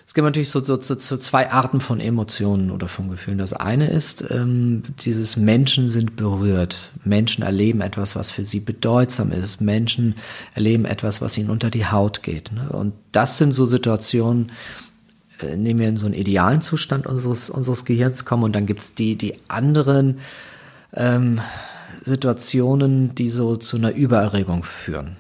es 0.08 0.14
gibt 0.14 0.24
natürlich 0.24 0.50
so, 0.50 0.64
so, 0.64 0.80
so, 0.80 0.98
so 0.98 1.18
zwei 1.18 1.52
Arten 1.52 1.82
von 1.82 2.00
Emotionen 2.00 2.72
oder 2.72 2.88
von 2.88 3.10
Gefühlen. 3.10 3.38
Das 3.38 3.52
eine 3.52 3.90
ist, 3.90 4.24
ähm, 4.32 4.82
dieses 5.02 5.36
Menschen 5.36 5.90
sind 5.90 6.16
berührt. 6.16 6.94
Menschen 7.04 7.44
erleben 7.44 7.82
etwas, 7.82 8.16
was 8.16 8.32
für 8.32 8.46
sie 8.46 8.62
bedeutsam 8.62 9.34
ist. 9.34 9.60
Menschen 9.60 10.16
erleben 10.56 10.86
etwas, 10.86 11.20
was 11.20 11.38
ihnen 11.38 11.50
unter 11.50 11.70
die 11.70 11.88
Haut 11.88 12.24
geht. 12.24 12.54
Ne? 12.54 12.70
Und 12.70 12.94
das 13.12 13.38
sind 13.38 13.52
so 13.52 13.66
Situationen, 13.66 14.54
äh, 15.42 15.54
in 15.54 15.66
denen 15.66 15.80
wir 15.80 15.90
in 15.90 15.98
so 15.98 16.06
einen 16.06 16.16
idealen 16.16 16.62
Zustand 16.62 17.06
unseres, 17.06 17.50
unseres 17.50 17.84
Gehirns 17.84 18.24
kommen. 18.24 18.44
Und 18.44 18.56
dann 18.56 18.66
gibt's 18.66 18.94
die, 18.94 19.18
die 19.18 19.34
anderen 19.50 20.20
ähm, 20.94 21.42
Situationen, 22.02 23.14
die 23.14 23.28
so 23.28 23.58
zu 23.58 23.76
einer 23.76 23.94
Übererregung 23.94 24.64
führen 24.64 25.18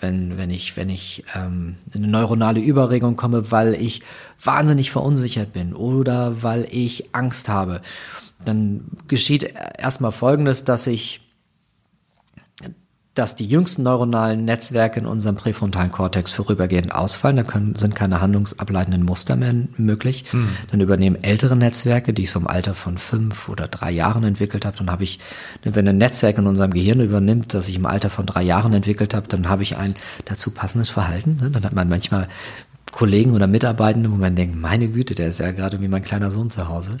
wenn, 0.00 0.36
wenn 0.36 0.50
ich, 0.50 0.76
wenn 0.76 0.88
ich 0.88 1.24
ähm, 1.34 1.76
in 1.92 2.02
eine 2.02 2.12
neuronale 2.12 2.60
Überregung 2.60 3.16
komme, 3.16 3.50
weil 3.50 3.74
ich 3.74 4.02
wahnsinnig 4.42 4.90
verunsichert 4.90 5.52
bin 5.52 5.74
oder 5.74 6.42
weil 6.42 6.66
ich 6.70 7.14
Angst 7.14 7.48
habe, 7.48 7.80
dann 8.44 8.84
geschieht 9.08 9.54
erstmal 9.78 10.12
Folgendes, 10.12 10.64
dass 10.64 10.86
ich 10.86 11.23
dass 13.14 13.36
die 13.36 13.46
jüngsten 13.46 13.84
neuronalen 13.84 14.44
Netzwerke 14.44 14.98
in 14.98 15.06
unserem 15.06 15.36
präfrontalen 15.36 15.92
Kortex 15.92 16.32
vorübergehend 16.32 16.92
ausfallen. 16.92 17.36
Da 17.36 17.44
können, 17.44 17.76
sind 17.76 17.94
keine 17.94 18.20
handlungsableitenden 18.20 19.04
Muster 19.04 19.36
mehr 19.36 19.54
möglich. 19.76 20.24
Mhm. 20.32 20.48
Dann 20.70 20.80
übernehmen 20.80 21.22
ältere 21.22 21.54
Netzwerke, 21.54 22.12
die 22.12 22.24
ich 22.24 22.32
so 22.32 22.40
im 22.40 22.48
Alter 22.48 22.74
von 22.74 22.98
fünf 22.98 23.48
oder 23.48 23.68
drei 23.68 23.92
Jahren 23.92 24.24
entwickelt 24.24 24.64
habe. 24.64 24.76
Dann 24.76 24.90
habe 24.90 25.04
ich, 25.04 25.20
wenn 25.62 25.86
ein 25.86 25.98
Netzwerk 25.98 26.38
in 26.38 26.48
unserem 26.48 26.72
Gehirn 26.72 27.00
übernimmt, 27.00 27.54
das 27.54 27.68
ich 27.68 27.76
im 27.76 27.86
Alter 27.86 28.10
von 28.10 28.26
drei 28.26 28.42
Jahren 28.42 28.72
entwickelt 28.72 29.14
habe, 29.14 29.28
dann 29.28 29.48
habe 29.48 29.62
ich 29.62 29.76
ein 29.76 29.94
dazu 30.24 30.50
passendes 30.50 30.90
Verhalten. 30.90 31.38
Ne? 31.40 31.50
Dann 31.50 31.64
hat 31.64 31.72
man 31.72 31.88
manchmal 31.88 32.26
Kollegen 32.90 33.32
oder 33.32 33.46
Mitarbeitende, 33.46 34.10
wo 34.10 34.16
man 34.16 34.34
denkt, 34.34 34.56
meine 34.56 34.88
Güte, 34.88 35.14
der 35.14 35.28
ist 35.28 35.38
ja 35.38 35.52
gerade 35.52 35.80
wie 35.80 35.88
mein 35.88 36.02
kleiner 36.02 36.30
Sohn 36.30 36.50
zu 36.50 36.68
Hause. 36.68 36.98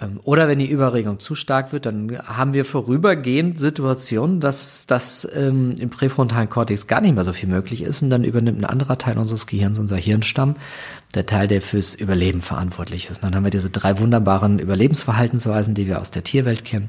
Ähm, 0.00 0.20
oder 0.24 0.48
wenn 0.48 0.58
die 0.58 0.70
Überregung 0.70 1.20
zu 1.20 1.34
stark 1.34 1.72
wird, 1.72 1.86
dann 1.86 2.18
haben 2.24 2.52
wir 2.52 2.64
vorübergehend 2.64 3.58
Situationen, 3.58 4.40
dass 4.40 4.86
das 4.86 5.28
ähm, 5.34 5.74
im 5.78 5.90
präfrontalen 5.90 6.48
Kortex 6.48 6.86
gar 6.86 7.00
nicht 7.00 7.14
mehr 7.14 7.24
so 7.24 7.32
viel 7.32 7.48
möglich 7.48 7.82
ist 7.82 8.02
und 8.02 8.10
dann 8.10 8.24
übernimmt 8.24 8.60
ein 8.60 8.64
anderer 8.64 8.98
Teil 8.98 9.18
unseres 9.18 9.46
Gehirns, 9.46 9.78
unser 9.78 9.96
Hirnstamm, 9.96 10.56
der 11.14 11.26
Teil, 11.26 11.48
der 11.48 11.62
fürs 11.62 11.94
Überleben 11.94 12.40
verantwortlich 12.40 13.10
ist. 13.10 13.18
Und 13.18 13.24
dann 13.24 13.34
haben 13.34 13.44
wir 13.44 13.50
diese 13.50 13.70
drei 13.70 13.98
wunderbaren 13.98 14.58
Überlebensverhaltensweisen, 14.58 15.74
die 15.74 15.86
wir 15.86 16.00
aus 16.00 16.10
der 16.10 16.24
Tierwelt 16.24 16.64
kennen. 16.64 16.88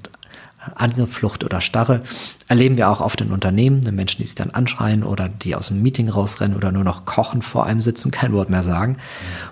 Angriff, 0.76 1.12
Flucht 1.12 1.44
oder 1.44 1.62
Starre 1.62 2.02
erleben 2.48 2.78
wir 2.78 2.90
auch 2.90 3.02
oft 3.02 3.20
in 3.22 3.32
Unternehmen, 3.32 3.82
die 3.82 3.92
Menschen, 3.92 4.22
die 4.22 4.26
sich 4.26 4.36
dann 4.36 4.52
anschreien 4.52 5.04
oder 5.04 5.28
die 5.28 5.56
aus 5.56 5.68
dem 5.68 5.82
Meeting 5.82 6.10
rausrennen 6.10 6.56
oder 6.56 6.72
nur 6.72 6.84
noch 6.84 7.06
kochen 7.06 7.42
vor 7.42 7.66
einem 7.66 7.82
sitzen, 7.82 8.12
kein 8.12 8.32
Wort 8.34 8.50
mehr 8.50 8.64
sagen. 8.64 8.98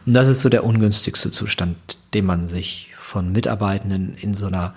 Und 0.06 0.14
das 0.14 0.28
ist 0.28 0.42
so 0.42 0.50
der 0.50 0.64
ungünstigste 0.64 1.32
Zustand, 1.32 1.76
den 2.14 2.26
man 2.26 2.48
sich 2.48 2.91
von 3.12 3.34
Mitarbeitenden 3.34 4.16
in 4.16 4.34
so 4.34 4.48
einer, 4.48 4.74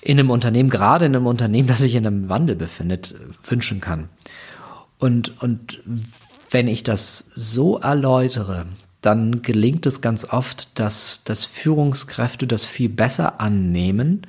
in 0.00 0.18
einem 0.18 0.30
Unternehmen, 0.30 0.70
gerade 0.70 1.04
in 1.04 1.14
einem 1.14 1.26
Unternehmen, 1.26 1.68
das 1.68 1.78
sich 1.78 1.94
in 1.94 2.06
einem 2.06 2.28
Wandel 2.30 2.56
befindet, 2.56 3.14
wünschen 3.44 3.80
kann. 3.80 4.08
Und, 4.98 5.40
und 5.42 5.80
wenn 6.50 6.66
ich 6.66 6.82
das 6.82 7.30
so 7.34 7.78
erläutere, 7.78 8.64
dann 9.02 9.42
gelingt 9.42 9.84
es 9.84 10.00
ganz 10.00 10.24
oft, 10.24 10.78
dass, 10.78 11.22
dass 11.24 11.44
Führungskräfte 11.44 12.46
das 12.46 12.64
viel 12.64 12.88
besser 12.88 13.40
annehmen, 13.40 14.22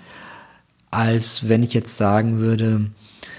als 0.92 1.48
wenn 1.48 1.64
ich 1.64 1.74
jetzt 1.74 1.96
sagen 1.96 2.40
würde, 2.40 2.88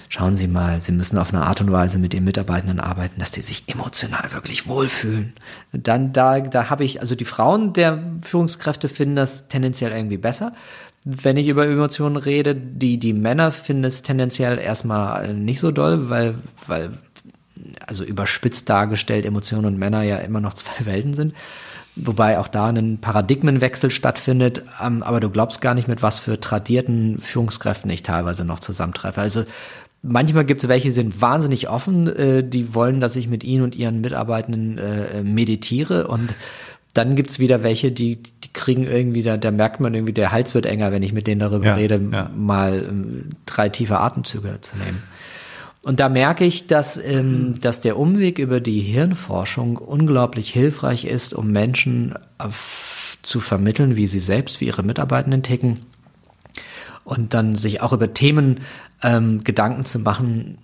schauen 0.09 0.37
Sie 0.37 0.47
mal, 0.47 0.81
Sie 0.81 0.93
müssen 0.93 1.19
auf 1.19 1.33
eine 1.33 1.43
Art 1.43 1.61
und 1.61 1.73
Weise 1.73 1.99
mit 1.99 2.13
den 2.13 2.25
Mitarbeitenden 2.25 2.81
arbeiten, 2.81 3.21
dass 3.21 3.31
die 3.31 3.43
sich 3.43 3.65
emotional 3.67 4.33
wirklich 4.33 4.67
wohlfühlen. 4.67 5.35
Dann, 5.73 6.13
da, 6.13 6.41
da 6.41 6.71
habe 6.71 6.85
ich, 6.85 7.01
also 7.01 7.15
die 7.15 7.25
Frauen 7.25 7.73
der 7.73 8.03
Führungskräfte 8.23 8.89
finden 8.89 9.17
das 9.17 9.49
tendenziell 9.49 9.93
irgendwie 9.93 10.19
besser. 10.19 10.53
Wenn 11.05 11.37
ich 11.37 11.49
über 11.49 11.67
Emotionen 11.67 12.17
rede, 12.17 12.55
die, 12.55 12.99
die 12.99 13.15
Männer 13.15 13.53
finden 13.53 13.85
es 13.85 14.03
tendenziell 14.03 14.59
erstmal 14.59 15.33
nicht 15.33 15.61
so 15.61 15.71
doll, 15.71 16.11
weil, 16.11 16.35
weil, 16.67 16.91
also 17.87 18.05
überspitzt 18.05 18.69
dargestellt 18.69 19.25
Emotionen 19.25 19.65
und 19.65 19.79
Männer 19.79 20.03
ja 20.03 20.17
immer 20.19 20.41
noch 20.41 20.55
zwei 20.55 20.73
Welten 20.85 21.15
sind 21.15 21.35
wobei 21.97 22.39
auch 22.39 22.49
da 22.49 22.69
ein 22.69 22.99
Paradigmenwechsel 23.01 23.91
stattfindet. 23.91 24.63
Ähm, 24.83 25.03
aber 25.03 25.21
du 25.21 25.31
glaubst 25.31 25.61
gar 25.61 25.75
nicht, 25.75 25.89
mit 25.89 26.03
was 26.03 26.19
für 26.19 26.41
tradierten 26.41 27.21
Führungskräften 27.21 27.91
ich 27.91 28.03
teilweise 28.03 28.45
noch 28.45 28.61
zusammentreffe. 28.61 29.21
Also 29.21 29.45
Manchmal 30.03 30.47
gibt 30.47 30.63
es 30.63 30.69
welche, 30.69 30.89
die 30.89 30.95
sind 30.95 31.21
wahnsinnig 31.21 31.69
offen, 31.69 32.07
äh, 32.07 32.43
die 32.43 32.75
wollen, 32.75 33.01
dass 33.01 33.17
ich 33.17 33.29
mit 33.29 33.45
ihnen 33.45 33.65
und 33.65 33.77
ihren 33.77 34.01
Mitarbeitenden 34.01 34.79
äh, 34.79 35.23
meditiere 35.23 36.09
und 36.09 36.35
dann 36.95 37.15
gibt's 37.15 37.39
wieder 37.39 37.63
welche, 37.63 37.93
die, 37.93 38.17
die 38.17 38.53
kriegen 38.53 38.85
irgendwie, 38.85 39.23
da, 39.23 39.37
da 39.37 39.51
merkt 39.51 39.79
man 39.79 39.95
irgendwie, 39.95 40.13
der 40.13 40.33
Hals 40.33 40.55
wird 40.55 40.67
enger, 40.67 40.91
wenn 40.91 41.03
ich 41.03 41.13
mit 41.13 41.27
denen 41.27 41.41
darüber 41.41 41.67
ja, 41.67 41.75
rede, 41.75 42.01
ja. 42.11 42.31
mal 42.35 42.85
ähm, 42.89 43.29
drei 43.47 43.69
tiefe 43.69 43.99
Atemzüge 43.99 44.59
zu 44.61 44.77
nehmen. 44.79 45.03
Und 45.83 45.99
da 45.99 46.11
merke 46.11 46.45
ich, 46.45 46.67
dass, 46.67 46.99
ähm, 46.99 47.59
dass 47.61 47.81
der 47.81 47.99
Umweg 47.99 48.39
über 48.39 48.61
die 48.61 48.81
Hirnforschung 48.81 49.79
unglaublich 49.79 50.53
hilfreich 50.53 51.07
ist, 51.07 51.33
um 51.33 51.53
Menschen 51.53 52.15
äh, 52.39 52.49
zu 53.23 53.41
vermitteln, 53.41 53.97
wie 53.97 54.07
sie 54.07 54.21
selbst, 54.21 54.61
wie 54.61 54.67
ihre 54.67 54.83
Mitarbeitenden 54.83 55.43
ticken 55.43 55.87
und 57.05 57.35
dann 57.35 57.57
sich 57.57 57.81
auch 57.81 57.93
über 57.93 58.13
Themen 58.13 58.61
ähm, 59.03 59.43
Gedanken 59.43 59.85
zu 59.85 59.99
machen. 59.99 60.59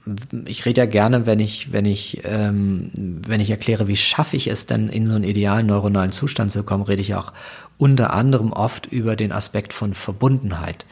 Ich 0.45 0.65
rede 0.67 0.83
ja 0.83 0.87
gerne, 0.87 1.27
wenn 1.27 1.41
ich, 1.41 1.73
wenn 1.73 1.87
ich, 1.87 2.21
ähm, 2.25 2.91
wenn 2.95 3.41
ich 3.41 3.51
erkläre, 3.51 3.89
wie 3.89 3.97
schaffe 3.97 4.37
ich 4.37 4.47
es 4.47 4.67
denn, 4.67 4.89
in 4.89 5.07
so 5.07 5.15
einen 5.15 5.25
idealen 5.25 5.67
neuronalen 5.67 6.13
Zustand 6.13 6.53
zu 6.53 6.63
kommen, 6.63 6.85
rede 6.85 7.03
ich 7.03 7.15
auch 7.15 7.33
unter 7.79 8.13
anderem 8.13 8.53
oft 8.53 8.87
über 8.87 9.17
den 9.17 9.33
Aspekt 9.33 9.73
von 9.73 9.95
Verbundenheit. 9.95 10.85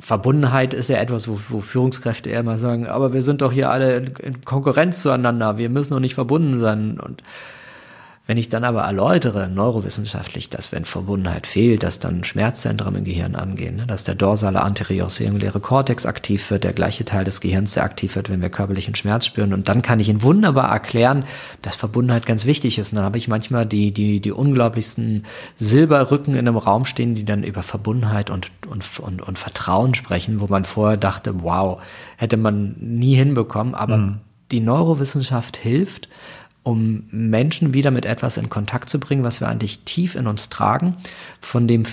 Verbundenheit 0.00 0.74
ist 0.74 0.88
ja 0.88 0.96
etwas, 0.96 1.28
wo, 1.28 1.38
wo 1.48 1.60
Führungskräfte 1.60 2.30
eher 2.30 2.40
immer 2.40 2.58
sagen, 2.58 2.86
aber 2.86 3.12
wir 3.12 3.22
sind 3.22 3.42
doch 3.42 3.52
hier 3.52 3.70
alle 3.70 3.96
in, 3.96 4.06
in 4.16 4.44
Konkurrenz 4.44 5.02
zueinander, 5.02 5.58
wir 5.58 5.70
müssen 5.70 5.92
doch 5.92 6.00
nicht 6.00 6.14
verbunden 6.14 6.60
sein. 6.60 7.00
Und 7.00 7.22
Wenn 8.24 8.36
ich 8.36 8.48
dann 8.48 8.62
aber 8.62 8.82
erläutere, 8.82 9.48
neurowissenschaftlich, 9.48 10.48
dass 10.48 10.70
wenn 10.70 10.84
Verbundenheit 10.84 11.44
fehlt, 11.44 11.82
dass 11.82 11.98
dann 11.98 12.22
Schmerzzentren 12.22 12.94
im 12.94 13.02
Gehirn 13.02 13.34
angehen, 13.34 13.76
ne? 13.76 13.86
dass 13.86 14.04
der 14.04 14.14
dorsale 14.14 14.62
anterior 14.62 15.08
singuläre 15.08 15.58
Kortex 15.58 16.06
aktiv 16.06 16.48
wird, 16.52 16.62
der 16.62 16.72
gleiche 16.72 17.04
Teil 17.04 17.24
des 17.24 17.40
Gehirns, 17.40 17.72
der 17.72 17.82
aktiv 17.82 18.14
wird, 18.14 18.30
wenn 18.30 18.40
wir 18.40 18.48
körperlichen 18.48 18.94
Schmerz 18.94 19.26
spüren. 19.26 19.52
Und 19.52 19.68
dann 19.68 19.82
kann 19.82 19.98
ich 19.98 20.08
Ihnen 20.08 20.22
wunderbar 20.22 20.70
erklären, 20.70 21.24
dass 21.62 21.74
Verbundenheit 21.74 22.24
ganz 22.24 22.46
wichtig 22.46 22.78
ist. 22.78 22.92
Und 22.92 22.96
dann 22.96 23.04
habe 23.04 23.18
ich 23.18 23.26
manchmal 23.26 23.66
die, 23.66 23.92
die, 23.92 24.20
die 24.20 24.30
unglaublichsten 24.30 25.24
Silberrücken 25.56 26.34
in 26.34 26.46
einem 26.46 26.58
Raum 26.58 26.84
stehen, 26.84 27.16
die 27.16 27.24
dann 27.24 27.42
über 27.42 27.64
Verbundenheit 27.64 28.30
und, 28.30 28.52
und, 28.68 28.84
und, 29.00 29.20
und 29.20 29.36
Vertrauen 29.36 29.94
sprechen, 29.94 30.38
wo 30.38 30.46
man 30.46 30.64
vorher 30.64 30.96
dachte, 30.96 31.42
wow, 31.42 31.82
hätte 32.18 32.36
man 32.36 32.76
nie 32.78 33.16
hinbekommen. 33.16 33.74
Aber 33.74 33.96
mhm. 33.96 34.20
die 34.52 34.60
Neurowissenschaft 34.60 35.56
hilft, 35.56 36.08
um 36.62 37.04
Menschen 37.10 37.74
wieder 37.74 37.90
mit 37.90 38.06
etwas 38.06 38.36
in 38.36 38.48
Kontakt 38.48 38.88
zu 38.88 39.00
bringen, 39.00 39.24
was 39.24 39.40
wir 39.40 39.48
eigentlich 39.48 39.80
tief 39.80 40.14
in 40.14 40.26
uns 40.26 40.48
tragen, 40.48 40.96
von 41.40 41.66
dem 41.66 41.84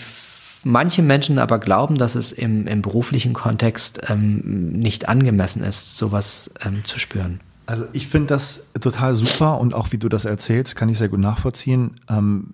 manche 0.64 1.02
Menschen 1.02 1.40
aber 1.40 1.60
glauben, 1.60 1.98
dass 1.98 2.16
es 2.16 2.32
im, 2.32 2.68
im 2.68 2.82
beruflichen 2.82 3.34
Kontext 3.34 4.02
ähm, 4.10 4.72
nicht 4.72 5.08
angemessen 5.08 5.64
ist, 5.64 5.98
sowas 5.98 6.52
ähm, 6.64 6.84
zu 6.86 7.00
spüren. 7.00 7.40
Also 7.66 7.86
ich 7.94 8.08
finde 8.08 8.28
das 8.28 8.70
total 8.82 9.14
super 9.14 9.60
und 9.60 9.74
auch 9.76 9.92
wie 9.92 9.98
du 9.98 10.10
das 10.10 10.26
erzählst, 10.26 10.76
kann 10.76 10.90
ich 10.90 10.98
sehr 10.98 11.10
gut 11.10 11.20
nachvollziehen. 11.20 11.92
Ähm, 12.10 12.48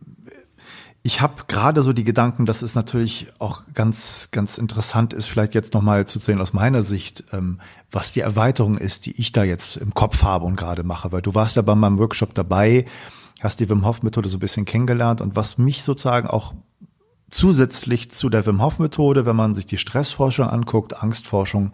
ich 1.06 1.22
habe 1.22 1.44
gerade 1.48 1.84
so 1.84 1.94
die 1.94 2.04
Gedanken, 2.04 2.48
dass 2.48 2.64
es 2.64 2.74
natürlich 2.74 3.28
auch 3.38 3.62
ganz, 3.76 4.30
ganz 4.32 4.58
interessant 4.58 5.14
ist, 5.14 5.28
vielleicht 5.28 5.54
jetzt 5.54 5.76
nochmal 5.76 6.08
zu 6.08 6.18
sehen 6.18 6.42
aus 6.42 6.52
meiner 6.52 6.82
Sicht, 6.82 7.26
ähm, 7.32 7.60
was 7.92 8.12
die 8.12 8.22
Erweiterung 8.22 8.76
ist, 8.76 9.06
die 9.06 9.12
ich 9.22 9.32
da 9.32 9.44
jetzt 9.44 9.78
im 9.78 9.94
Kopf 9.94 10.24
habe 10.24 10.46
und 10.46 10.56
gerade 10.56 10.82
mache. 10.82 11.12
Weil 11.12 11.22
du 11.22 11.36
warst 11.36 11.58
ja 11.58 11.62
bei 11.62 11.76
meinem 11.76 12.00
Workshop 12.00 12.34
dabei, 12.34 12.86
hast 13.40 13.60
die 13.60 13.70
Wim 13.70 13.86
Hof 13.86 14.02
Methode 14.02 14.30
so 14.30 14.38
ein 14.38 14.40
bisschen 14.40 14.66
kennengelernt 14.66 15.22
und 15.22 15.36
was 15.36 15.60
mich 15.60 15.84
sozusagen 15.84 16.28
auch 16.28 16.56
zusätzlich 17.30 18.10
zu 18.10 18.30
der 18.30 18.48
Wim 18.48 18.60
Hof 18.60 18.80
Methode, 18.80 19.28
wenn 19.28 19.36
man 19.36 19.54
sich 19.54 19.68
die 19.68 19.78
Stressforschung 19.78 20.48
anguckt, 20.48 21.04
Angstforschung, 21.04 21.72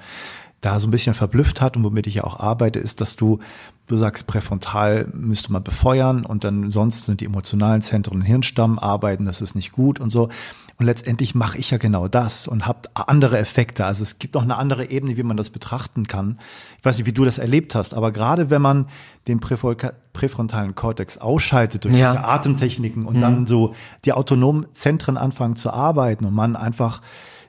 da 0.61 0.79
so 0.79 0.87
ein 0.87 0.91
bisschen 0.91 1.15
verblüfft 1.15 1.59
hat 1.59 1.75
und 1.75 1.83
womit 1.83 2.07
ich 2.07 2.15
ja 2.15 2.23
auch 2.23 2.39
arbeite, 2.39 2.79
ist, 2.79 3.01
dass 3.01 3.15
du, 3.15 3.39
du 3.87 3.97
sagst, 3.97 4.27
präfrontal 4.27 5.07
müsste 5.11 5.51
man 5.51 5.63
befeuern 5.63 6.23
und 6.23 6.43
dann 6.43 6.69
sonst 6.69 7.05
sind 7.05 7.19
die 7.19 7.25
emotionalen 7.25 7.81
Zentren 7.81 8.19
im 8.19 8.21
Hirnstamm 8.21 8.77
arbeiten, 8.77 9.25
das 9.25 9.41
ist 9.41 9.55
nicht 9.55 9.71
gut 9.71 9.99
und 9.99 10.11
so. 10.11 10.29
Und 10.77 10.85
letztendlich 10.85 11.35
mache 11.35 11.59
ich 11.59 11.69
ja 11.69 11.77
genau 11.77 12.07
das 12.07 12.47
und 12.47 12.65
habe 12.65 12.89
andere 12.93 13.37
Effekte. 13.37 13.85
Also 13.85 14.01
es 14.01 14.17
gibt 14.17 14.33
noch 14.33 14.41
eine 14.41 14.57
andere 14.57 14.85
Ebene, 14.85 15.15
wie 15.15 15.21
man 15.21 15.37
das 15.37 15.51
betrachten 15.51 16.07
kann. 16.07 16.39
Ich 16.79 16.85
weiß 16.85 16.97
nicht, 16.97 17.05
wie 17.05 17.13
du 17.13 17.23
das 17.23 17.37
erlebt 17.37 17.75
hast, 17.75 17.93
aber 17.93 18.11
gerade 18.11 18.49
wenn 18.49 18.63
man 18.63 18.87
den 19.27 19.39
präfrontalen 19.39 20.73
Kortex 20.73 21.19
ausschaltet 21.19 21.85
durch 21.85 21.93
ja. 21.93 22.23
Atemtechniken 22.23 23.05
und 23.05 23.17
mhm. 23.17 23.21
dann 23.21 23.45
so 23.45 23.75
die 24.05 24.13
autonomen 24.13 24.65
Zentren 24.73 25.17
anfangen 25.17 25.55
zu 25.55 25.71
arbeiten 25.71 26.25
und 26.25 26.33
man 26.33 26.55
einfach 26.55 27.01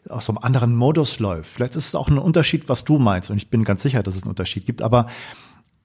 aus 0.08 0.26
so 0.26 0.32
einem 0.32 0.38
anderen 0.38 0.74
Modus 0.74 1.18
läuft. 1.18 1.50
Vielleicht 1.52 1.76
ist 1.76 1.86
es 1.86 1.94
auch 1.94 2.08
ein 2.08 2.18
Unterschied, 2.18 2.68
was 2.68 2.84
du 2.84 2.98
meinst. 2.98 3.30
Und 3.30 3.36
ich 3.36 3.50
bin 3.50 3.64
ganz 3.64 3.82
sicher, 3.82 4.02
dass 4.02 4.16
es 4.16 4.22
einen 4.22 4.30
Unterschied 4.30 4.66
gibt. 4.66 4.82
Aber 4.82 5.06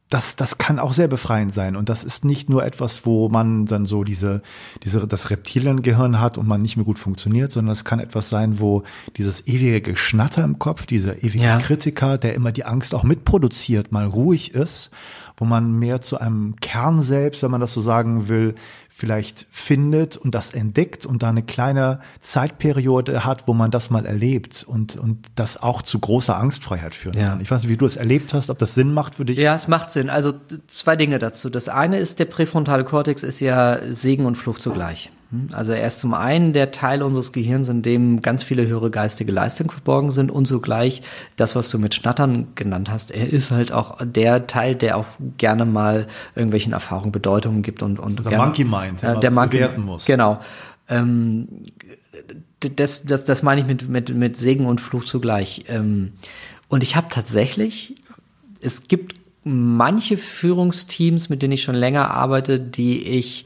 das, 0.10 0.38
das 0.38 0.58
kann 0.58 0.80
auch 0.80 0.94
sehr 0.94 1.10
befreiend 1.10 1.54
sein. 1.54 1.76
Und 1.76 1.90
das 1.90 2.04
ist 2.04 2.24
nicht 2.24 2.50
nur 2.50 2.66
etwas, 2.66 3.06
wo 3.06 3.28
man 3.28 3.66
dann 3.66 3.86
so 3.86 4.06
diese, 4.06 4.42
diese, 4.84 5.06
das 5.06 5.30
Reptiliengehirn 5.30 6.22
hat 6.22 6.38
und 6.38 6.48
man 6.48 6.62
nicht 6.62 6.78
mehr 6.78 6.86
gut 6.86 6.98
funktioniert, 6.98 7.52
sondern 7.52 7.74
es 7.74 7.84
kann 7.84 8.00
etwas 8.00 8.30
sein, 8.30 8.60
wo 8.60 8.84
dieses 9.18 9.48
ewige 9.48 9.82
Geschnatter 9.82 10.46
im 10.46 10.60
Kopf, 10.60 10.86
dieser 10.86 11.24
ewige 11.24 11.44
ja. 11.44 11.60
Kritiker, 11.60 12.18
der 12.18 12.36
immer 12.36 12.54
die 12.54 12.64
Angst 12.64 12.96
auch 12.96 13.04
mitproduziert, 13.04 13.92
mal 13.92 14.06
ruhig 14.06 14.54
ist, 14.54 14.92
wo 15.36 15.44
man 15.44 15.74
mehr 15.74 16.00
zu 16.00 16.18
einem 16.20 16.56
Kern 16.56 17.02
selbst, 17.02 17.44
wenn 17.44 17.52
man 17.52 17.62
das 17.62 17.74
so 17.74 17.82
sagen 17.82 18.30
will, 18.30 18.56
vielleicht 18.98 19.46
findet 19.52 20.18
und 20.18 20.34
das 20.34 20.56
entdeckt 20.56 21.06
und 21.06 21.22
da 21.22 21.30
eine 21.30 21.44
kleine 21.44 22.00
Zeitperiode 22.20 23.26
hat, 23.26 23.48
wo 23.48 23.54
man 23.54 23.70
das 23.70 23.92
mal 23.92 24.08
erlebt 24.08 24.66
und, 24.68 24.96
und 24.96 25.28
das 25.36 25.62
auch 25.62 25.84
zu 25.84 26.00
großer 26.00 26.36
Angstfreiheit 26.36 26.96
führen 26.96 27.16
ja. 27.16 27.28
kann. 27.28 27.42
Ich 27.42 27.52
weiß 27.52 27.62
nicht, 27.62 27.70
wie 27.70 27.78
du 27.78 27.86
es 27.86 27.96
erlebt 27.96 28.34
hast, 28.34 28.50
ob 28.50 28.58
das 28.58 28.74
Sinn 28.74 28.96
macht 28.96 29.14
für 29.14 29.26
dich. 29.26 29.38
Ja, 29.38 29.54
es 29.54 29.68
macht 29.68 29.92
Sinn. 29.92 30.10
Also 30.10 30.34
zwei 30.66 30.96
Dinge 30.96 31.20
dazu. 31.20 31.52
Das 31.52 31.70
eine 31.70 32.00
ist, 32.00 32.18
der 32.18 32.26
präfrontale 32.26 32.86
Kortex 32.86 33.22
ist 33.22 33.40
ja 33.40 33.82
Segen 33.94 34.26
und 34.26 34.34
Flucht 34.34 34.64
zugleich. 34.64 35.12
Hm? 35.32 35.50
Also 35.52 35.74
er 35.74 35.86
ist 35.88 36.00
zum 36.00 36.14
einen 36.14 36.54
der 36.54 36.72
Teil 36.72 37.04
unseres 37.04 37.32
Gehirns, 37.32 37.70
in 37.70 37.82
dem 37.82 38.22
ganz 38.22 38.44
viele 38.44 38.68
höhere 38.68 38.90
geistige 38.90 39.32
Leistungen 39.32 39.70
verborgen 39.70 40.12
sind 40.12 40.32
und 40.32 40.48
zugleich 40.48 41.02
das, 41.36 41.56
was 41.56 41.70
du 41.70 41.80
mit 41.80 41.96
Schnattern 41.96 42.48
genannt 42.56 42.90
hast, 42.90 43.12
er 43.12 43.32
ist 43.32 43.52
halt 43.52 43.72
auch 43.72 43.98
der 44.04 44.48
Teil, 44.48 44.76
der 44.76 44.98
auch 44.98 45.08
gerne 45.38 45.66
mal 45.66 46.08
irgendwelchen 46.36 46.74
Erfahrungen 46.74 47.12
Bedeutungen 47.12 47.62
gibt 47.62 47.84
und 47.84 48.00
und 48.00 48.26
der 48.26 48.38
Monkey 48.38 48.64
Mind, 48.64 49.02
der, 49.02 49.16
der 49.16 49.32
Monkey 49.32 49.58
bewerten 49.58 49.84
muss. 49.84 50.06
Genau. 50.06 50.40
Ähm, 50.90 51.48
das, 52.60 53.04
das, 53.04 53.26
das 53.26 53.44
meine 53.44 53.62
ich 53.62 53.68
mit, 53.68 53.88
mit, 53.88 54.14
mit 54.16 54.38
Segen 54.38 54.66
und 54.66 54.82
Fluch 54.82 55.04
zugleich. 55.04 55.66
Ähm, 55.68 56.14
und 56.70 56.84
ich 56.84 56.96
habe 56.96 57.08
tatsächlich, 57.10 57.96
es 58.62 58.88
gibt 58.88 59.16
manche 59.44 60.18
Führungsteams, 60.18 61.30
mit 61.30 61.42
denen 61.42 61.54
ich 61.54 61.64
schon 61.64 61.76
länger 61.76 62.12
arbeite, 62.12 62.60
die 62.60 63.04
ich 63.04 63.46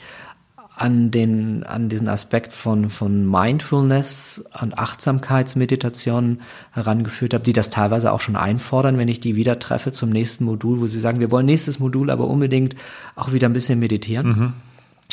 an 0.75 1.11
den, 1.11 1.63
an 1.63 1.89
diesen 1.89 2.07
Aspekt 2.07 2.53
von, 2.53 2.89
von 2.89 3.29
Mindfulness 3.29 4.45
und 4.61 4.77
Achtsamkeitsmeditation 4.77 6.39
herangeführt 6.71 7.33
habe, 7.33 7.43
die 7.43 7.53
das 7.53 7.69
teilweise 7.69 8.11
auch 8.11 8.21
schon 8.21 8.35
einfordern, 8.35 8.97
wenn 8.97 9.07
ich 9.07 9.19
die 9.19 9.35
wieder 9.35 9.59
treffe 9.59 9.91
zum 9.91 10.09
nächsten 10.09 10.45
Modul, 10.45 10.79
wo 10.79 10.87
sie 10.87 10.99
sagen, 10.99 11.19
wir 11.19 11.29
wollen 11.29 11.45
nächstes 11.45 11.79
Modul 11.79 12.09
aber 12.09 12.27
unbedingt 12.27 12.75
auch 13.15 13.33
wieder 13.33 13.47
ein 13.47 13.53
bisschen 13.53 13.79
meditieren. 13.79 14.27
Mhm. 14.27 14.53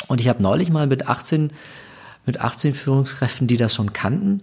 Und 0.07 0.21
ich 0.21 0.29
habe 0.29 0.43
neulich 0.43 0.71
mal 0.71 0.87
mit 0.87 1.09
18, 1.09 1.51
mit 2.25 2.41
18 2.41 2.73
Führungskräften, 2.73 3.47
die 3.47 3.57
das 3.57 3.75
schon 3.75 3.93
kannten, 3.93 4.43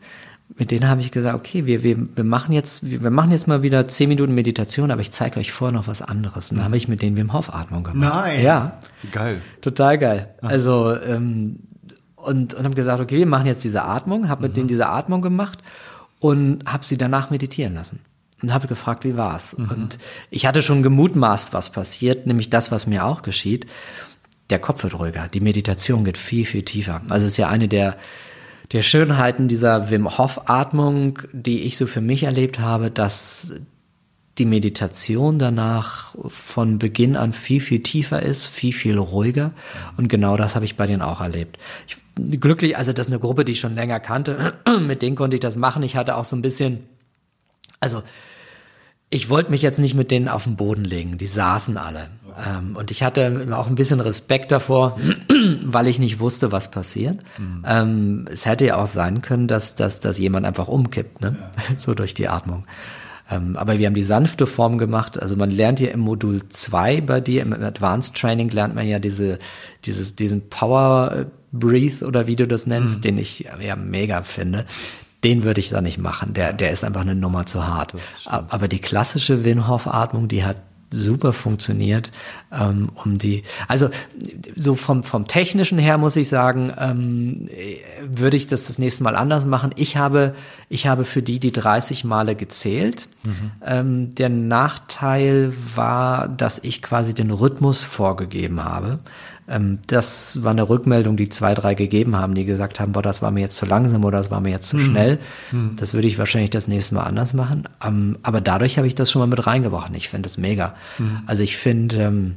mit 0.57 0.71
denen 0.71 0.87
habe 0.87 1.01
ich 1.01 1.11
gesagt, 1.11 1.35
okay, 1.35 1.65
wir, 1.65 1.83
wir, 1.83 1.97
wir 2.15 2.23
machen 2.23 2.53
jetzt, 2.53 2.89
wir, 2.89 3.03
wir 3.03 3.09
machen 3.09 3.31
jetzt 3.31 3.47
mal 3.47 3.63
wieder 3.63 3.87
zehn 3.87 4.09
Minuten 4.09 4.33
Meditation, 4.35 4.91
aber 4.91 5.01
ich 5.01 5.11
zeige 5.11 5.39
euch 5.39 5.51
vorher 5.51 5.75
noch 5.75 5.87
was 5.87 6.01
anderes. 6.01 6.51
Und 6.51 6.57
dann 6.57 6.65
habe 6.65 6.77
ich 6.77 6.87
mit 6.87 7.01
denen 7.01 7.17
Wim 7.17 7.33
Hof 7.33 7.53
Atmung 7.53 7.83
gemacht. 7.83 8.13
Nein. 8.13 8.43
Ja. 8.43 8.79
Geil. 9.11 9.41
Total 9.61 9.97
geil. 9.97 10.35
Ach. 10.41 10.49
Also, 10.49 10.95
ähm, 10.95 11.59
und, 12.15 12.53
und 12.53 12.63
haben 12.63 12.75
gesagt, 12.75 13.01
okay, 13.01 13.17
wir 13.17 13.25
machen 13.25 13.47
jetzt 13.47 13.63
diese 13.63 13.83
Atmung, 13.83 14.29
habe 14.29 14.43
mit 14.43 14.51
mhm. 14.51 14.55
denen 14.55 14.67
diese 14.67 14.87
Atmung 14.87 15.21
gemacht 15.21 15.59
und 16.19 16.65
habe 16.65 16.85
sie 16.85 16.97
danach 16.97 17.29
meditieren 17.31 17.75
lassen. 17.75 17.99
Und 18.41 18.53
habe 18.53 18.67
gefragt, 18.67 19.03
wie 19.03 19.17
war's? 19.17 19.57
Mhm. 19.57 19.69
Und 19.69 19.97
ich 20.29 20.45
hatte 20.45 20.61
schon 20.61 20.83
gemutmaßt, 20.83 21.53
was 21.53 21.71
passiert, 21.71 22.27
nämlich 22.27 22.49
das, 22.49 22.71
was 22.71 22.87
mir 22.87 23.05
auch 23.05 23.21
geschieht. 23.21 23.65
Der 24.49 24.59
Kopf 24.59 24.83
wird 24.83 24.97
ruhiger, 24.99 25.27
die 25.27 25.39
Meditation 25.39 26.03
geht 26.03 26.17
viel, 26.17 26.45
viel 26.45 26.63
tiefer. 26.63 27.01
Also 27.09 27.25
es 27.25 27.33
ist 27.33 27.37
ja 27.37 27.47
eine 27.47 27.67
der 27.67 27.97
der 28.71 28.81
Schönheiten 28.81 29.47
dieser 29.47 29.89
Wim 29.89 30.17
Hof 30.17 30.49
Atmung, 30.49 31.19
die 31.31 31.61
ich 31.61 31.77
so 31.77 31.87
für 31.87 32.01
mich 32.01 32.23
erlebt 32.23 32.59
habe, 32.59 32.91
dass 32.91 33.53
die 34.37 34.45
Meditation 34.45 35.39
danach 35.39 36.15
von 36.27 36.77
Beginn 36.77 37.15
an 37.15 37.31
viel, 37.31 37.61
viel 37.61 37.81
tiefer 37.81 38.21
ist, 38.21 38.47
viel, 38.47 38.73
viel 38.73 38.97
ruhiger. 38.97 39.51
Und 39.95 40.09
genau 40.09 40.35
das 40.35 40.55
habe 40.55 40.65
ich 40.65 40.75
bei 40.75 40.87
denen 40.87 41.01
auch 41.01 41.21
erlebt. 41.21 41.57
Ich, 41.87 41.97
glücklich, 42.41 42.77
also 42.77 42.91
das 42.91 43.07
ist 43.07 43.13
eine 43.13 43.21
Gruppe, 43.21 43.45
die 43.45 43.53
ich 43.53 43.59
schon 43.61 43.75
länger 43.75 43.99
kannte. 44.01 44.55
Mit 44.81 45.01
denen 45.01 45.15
konnte 45.15 45.35
ich 45.35 45.39
das 45.39 45.55
machen. 45.55 45.83
Ich 45.83 45.95
hatte 45.95 46.17
auch 46.17 46.25
so 46.25 46.35
ein 46.35 46.41
bisschen, 46.41 46.83
also 47.79 48.03
ich 49.15 49.29
wollte 49.29 49.49
mich 49.49 49.61
jetzt 49.61 49.79
nicht 49.79 49.95
mit 49.95 50.11
denen 50.11 50.27
auf 50.27 50.43
den 50.43 50.57
Boden 50.57 50.83
legen. 50.83 51.17
Die 51.17 51.25
saßen 51.25 51.77
alle. 51.77 52.09
Ähm, 52.37 52.75
und 52.75 52.91
ich 52.91 53.01
hatte 53.01 53.47
auch 53.53 53.67
ein 53.67 53.75
bisschen 53.75 54.01
Respekt 54.01 54.51
davor, 54.51 54.99
weil 55.63 55.87
ich 55.87 55.99
nicht 55.99 56.19
wusste, 56.19 56.51
was 56.51 56.69
passiert. 56.69 57.19
Mhm. 57.37 57.63
Ähm, 57.65 58.27
es 58.29 58.45
hätte 58.45 58.65
ja 58.65 58.75
auch 58.75 58.87
sein 58.87 59.21
können, 59.21 59.47
dass, 59.47 59.75
dass, 59.75 60.01
dass 60.01 60.19
jemand 60.19 60.45
einfach 60.45 60.67
umkippt, 60.67 61.21
ne? 61.21 61.37
Ja. 61.39 61.75
so 61.77 61.93
durch 61.93 62.13
die 62.13 62.27
Atmung. 62.27 62.65
Ähm, 63.31 63.55
aber 63.55 63.79
wir 63.79 63.87
haben 63.87 63.93
die 63.93 64.03
sanfte 64.03 64.45
Form 64.45 64.77
gemacht. 64.77 65.19
Also 65.19 65.37
man 65.37 65.49
lernt 65.49 65.79
ja 65.79 65.91
im 65.91 66.01
Modul 66.01 66.41
2 66.49 66.99
bei 66.99 67.21
dir, 67.21 67.41
im 67.41 67.53
Advanced 67.53 68.17
Training 68.17 68.49
lernt 68.49 68.75
man 68.75 68.85
ja 68.85 68.99
diese, 68.99 69.39
dieses, 69.85 70.17
diesen 70.17 70.49
Power 70.49 71.27
Breathe 71.53 72.05
oder 72.05 72.27
wie 72.27 72.35
du 72.35 72.47
das 72.47 72.67
nennst, 72.67 72.97
mhm. 72.97 73.01
den 73.01 73.17
ich 73.19 73.47
ja 73.61 73.77
mega 73.77 74.23
finde 74.23 74.65
den 75.25 75.43
würde 75.43 75.59
ich 75.59 75.69
da 75.69 75.81
nicht 75.81 75.97
machen. 75.97 76.35
Der, 76.35 76.53
der 76.53 76.71
ist 76.71 76.83
einfach 76.83 77.01
eine 77.01 77.15
Nummer 77.15 77.47
zu 77.47 77.67
hart. 77.67 77.95
Aber 78.25 78.67
die 78.67 78.79
klassische 78.79 79.43
Wim 79.43 79.67
Hof 79.67 79.87
Atmung, 79.87 80.27
die 80.27 80.45
hat 80.45 80.57
super 80.91 81.33
funktioniert, 81.33 82.11
ähm, 82.53 82.91
um 83.03 83.17
die, 83.17 83.43
also 83.67 83.89
so 84.55 84.75
vom, 84.75 85.03
vom 85.03 85.27
technischen 85.27 85.79
her 85.79 85.97
muss 85.97 86.15
ich 86.15 86.29
sagen, 86.29 86.71
ähm, 86.77 87.49
würde 88.03 88.37
ich 88.37 88.47
das 88.47 88.67
das 88.67 88.77
nächste 88.77 89.03
Mal 89.03 89.15
anders 89.15 89.45
machen. 89.45 89.71
Ich 89.75 89.97
habe, 89.97 90.35
ich 90.69 90.85
habe 90.85 91.03
für 91.03 91.23
die 91.23 91.39
die 91.39 91.51
30 91.51 92.03
Male 92.03 92.35
gezählt. 92.35 93.07
Mhm. 93.23 93.51
Ähm, 93.65 94.15
der 94.15 94.29
Nachteil 94.29 95.53
war, 95.75 96.27
dass 96.27 96.59
ich 96.59 96.83
quasi 96.83 97.15
den 97.15 97.31
Rhythmus 97.31 97.81
vorgegeben 97.81 98.63
habe. 98.63 98.99
Ähm, 99.47 99.79
das 99.87 100.43
war 100.43 100.51
eine 100.51 100.69
Rückmeldung, 100.69 101.17
die 101.17 101.29
zwei, 101.29 101.53
drei 101.53 101.75
gegeben 101.75 102.15
haben, 102.15 102.33
die 102.33 102.45
gesagt 102.45 102.79
haben, 102.79 102.93
boah, 102.93 103.01
das 103.01 103.21
war 103.21 103.31
mir 103.31 103.41
jetzt 103.41 103.57
zu 103.57 103.65
langsam 103.65 104.03
oder 104.03 104.17
das 104.17 104.31
war 104.31 104.41
mir 104.41 104.49
jetzt 104.49 104.69
zu 104.69 104.77
mhm. 104.77 104.85
schnell. 104.85 105.19
Mhm. 105.51 105.75
Das 105.77 105.93
würde 105.93 106.07
ich 106.07 106.17
wahrscheinlich 106.17 106.49
das 106.49 106.67
nächste 106.67 106.95
Mal 106.95 107.03
anders 107.03 107.33
machen. 107.33 107.67
Ähm, 107.83 108.17
aber 108.23 108.41
dadurch 108.41 108.77
habe 108.77 108.87
ich 108.87 108.95
das 108.95 109.11
schon 109.11 109.19
mal 109.19 109.27
mit 109.27 109.45
reingebrochen. 109.45 109.95
Ich 109.95 110.09
finde 110.09 110.23
das 110.23 110.37
mega. 110.37 110.75
Mhm. 110.97 111.21
Also 111.27 111.43
ich 111.43 111.57
finde, 111.57 111.97
ähm, 111.97 112.35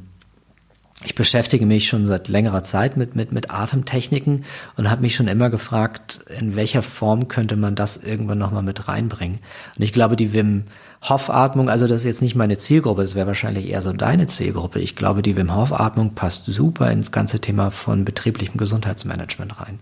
ich 1.03 1.15
beschäftige 1.15 1.65
mich 1.65 1.87
schon 1.87 2.05
seit 2.05 2.27
längerer 2.27 2.63
Zeit 2.63 2.97
mit, 2.97 3.15
mit, 3.15 3.31
mit 3.31 3.51
Atemtechniken 3.51 4.43
und 4.75 4.89
habe 4.89 5.01
mich 5.01 5.15
schon 5.15 5.29
immer 5.29 5.49
gefragt, 5.49 6.19
in 6.39 6.57
welcher 6.57 6.81
Form 6.81 7.29
könnte 7.29 7.55
man 7.55 7.75
das 7.75 7.97
irgendwann 7.97 8.37
nochmal 8.37 8.63
mit 8.63 8.87
reinbringen. 8.89 9.39
Und 9.77 9.83
ich 9.83 9.93
glaube, 9.93 10.17
die 10.17 10.33
Wim 10.33 10.65
Hof 11.01 11.29
Atmung, 11.29 11.69
also 11.69 11.87
das 11.87 12.01
ist 12.01 12.05
jetzt 12.05 12.21
nicht 12.21 12.35
meine 12.35 12.57
Zielgruppe, 12.57 13.03
das 13.03 13.15
wäre 13.15 13.27
wahrscheinlich 13.27 13.69
eher 13.69 13.81
so 13.81 13.93
deine 13.93 14.27
Zielgruppe. 14.27 14.79
Ich 14.79 14.95
glaube, 14.95 15.21
die 15.21 15.37
Wim 15.37 15.55
Hof 15.55 15.71
Atmung 15.71 16.13
passt 16.13 16.45
super 16.45 16.91
ins 16.91 17.11
ganze 17.11 17.39
Thema 17.39 17.71
von 17.71 18.03
betrieblichem 18.03 18.57
Gesundheitsmanagement 18.57 19.59
rein. 19.61 19.79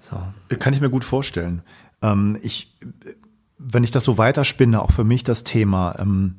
So. 0.00 0.16
Kann 0.58 0.72
ich 0.72 0.80
mir 0.80 0.90
gut 0.90 1.04
vorstellen. 1.04 1.62
Ähm, 2.02 2.38
ich, 2.42 2.76
wenn 3.58 3.82
ich 3.82 3.90
das 3.90 4.04
so 4.04 4.16
weiterspinne, 4.16 4.80
auch 4.80 4.92
für 4.92 5.04
mich 5.04 5.24
das 5.24 5.42
Thema, 5.42 5.96
ähm, 5.98 6.36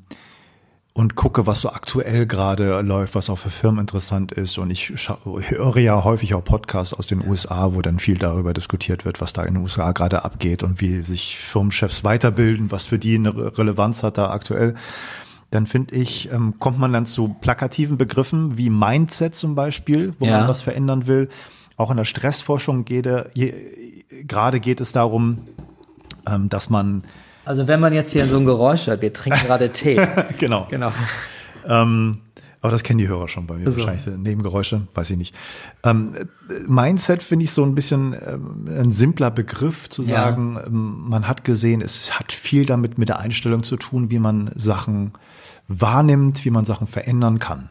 und 0.98 1.14
gucke, 1.14 1.46
was 1.46 1.62
so 1.62 1.70
aktuell 1.70 2.26
gerade 2.26 2.82
läuft, 2.82 3.14
was 3.14 3.30
auch 3.30 3.38
für 3.38 3.52
Firmen 3.52 3.82
interessant 3.82 4.32
ist. 4.32 4.58
Und 4.58 4.72
ich 4.72 4.90
höre 4.90 5.78
ja 5.78 6.04
häufig 6.04 6.34
auch 6.34 6.44
Podcasts 6.44 6.92
aus 6.92 7.06
den 7.06 7.24
USA, 7.24 7.76
wo 7.76 7.84
dann 7.84 8.00
viel 8.00 8.18
darüber 8.18 8.52
diskutiert 8.52 9.06
wird, 9.06 9.22
was 9.22 9.32
da 9.32 9.44
in 9.44 9.54
den 9.54 9.62
USA 9.62 9.92
gerade 9.92 10.26
abgeht 10.26 10.64
und 10.64 10.82
wie 10.82 11.04
sich 11.04 11.38
Firmenchefs 11.38 12.04
weiterbilden, 12.04 12.72
was 12.72 12.88
für 12.88 12.98
die 12.98 13.14
eine 13.14 13.60
Relevanz 13.60 14.02
hat 14.02 14.18
da 14.18 14.32
aktuell. 14.32 14.74
Dann 15.52 15.68
finde 15.68 15.94
ich, 15.94 16.32
ähm, 16.32 16.56
kommt 16.58 16.80
man 16.80 16.92
dann 16.94 17.06
zu 17.06 17.36
plakativen 17.42 18.00
Begriffen 18.00 18.58
wie 18.58 18.72
Mindset 18.72 19.36
zum 19.36 19.54
Beispiel, 19.54 20.16
wo 20.18 20.26
ja. 20.26 20.40
man 20.40 20.48
was 20.48 20.64
verändern 20.64 21.06
will. 21.06 21.30
Auch 21.76 21.92
in 21.92 21.98
der 21.98 22.06
Stressforschung 22.06 22.86
gerade 22.86 24.60
geht 24.60 24.82
es 24.82 24.94
darum, 24.94 25.46
ähm, 26.28 26.50
dass 26.50 26.72
man 26.72 27.04
also 27.48 27.68
wenn 27.68 27.80
man 27.80 27.94
jetzt 27.94 28.12
hier 28.12 28.26
so 28.26 28.38
ein 28.38 28.46
Geräusch 28.46 28.88
hört, 28.88 29.02
wir 29.02 29.14
trinken 29.14 29.40
gerade 29.46 29.70
Tee. 29.70 30.00
genau. 30.38 30.68
genau. 30.70 30.92
Ähm, 31.66 32.18
aber 32.60 32.72
das 32.72 32.84
kennen 32.84 32.98
die 32.98 33.08
Hörer 33.08 33.28
schon 33.28 33.48
bei 33.48 33.56
mir 33.56 33.70
so. 33.70 33.86
wahrscheinlich. 33.86 34.06
Nebengeräusche, 34.18 34.88
weiß 34.94 35.12
ich 35.12 35.18
nicht. 35.18 35.36
Ähm, 35.84 36.12
Mindset 36.68 37.24
finde 37.24 37.46
ich 37.46 37.52
so 37.52 37.64
ein 37.64 37.76
bisschen 37.76 38.14
ähm, 38.14 38.68
ein 38.68 38.92
simpler 38.92 39.32
Begriff 39.32 39.90
zu 39.90 40.04
sagen. 40.04 40.56
Ja. 40.56 40.68
Ähm, 40.68 41.06
man 41.08 41.28
hat 41.28 41.44
gesehen, 41.44 41.82
es 41.82 42.20
hat 42.20 42.32
viel 42.32 42.66
damit 42.66 42.98
mit 42.98 43.10
der 43.10 43.20
Einstellung 43.20 43.64
zu 43.64 43.78
tun, 43.78 44.12
wie 44.12 44.20
man 44.20 44.52
Sachen 44.56 45.14
wahrnimmt, 45.68 46.44
wie 46.46 46.50
man 46.50 46.66
Sachen 46.66 46.88
verändern 46.88 47.40
kann. 47.40 47.70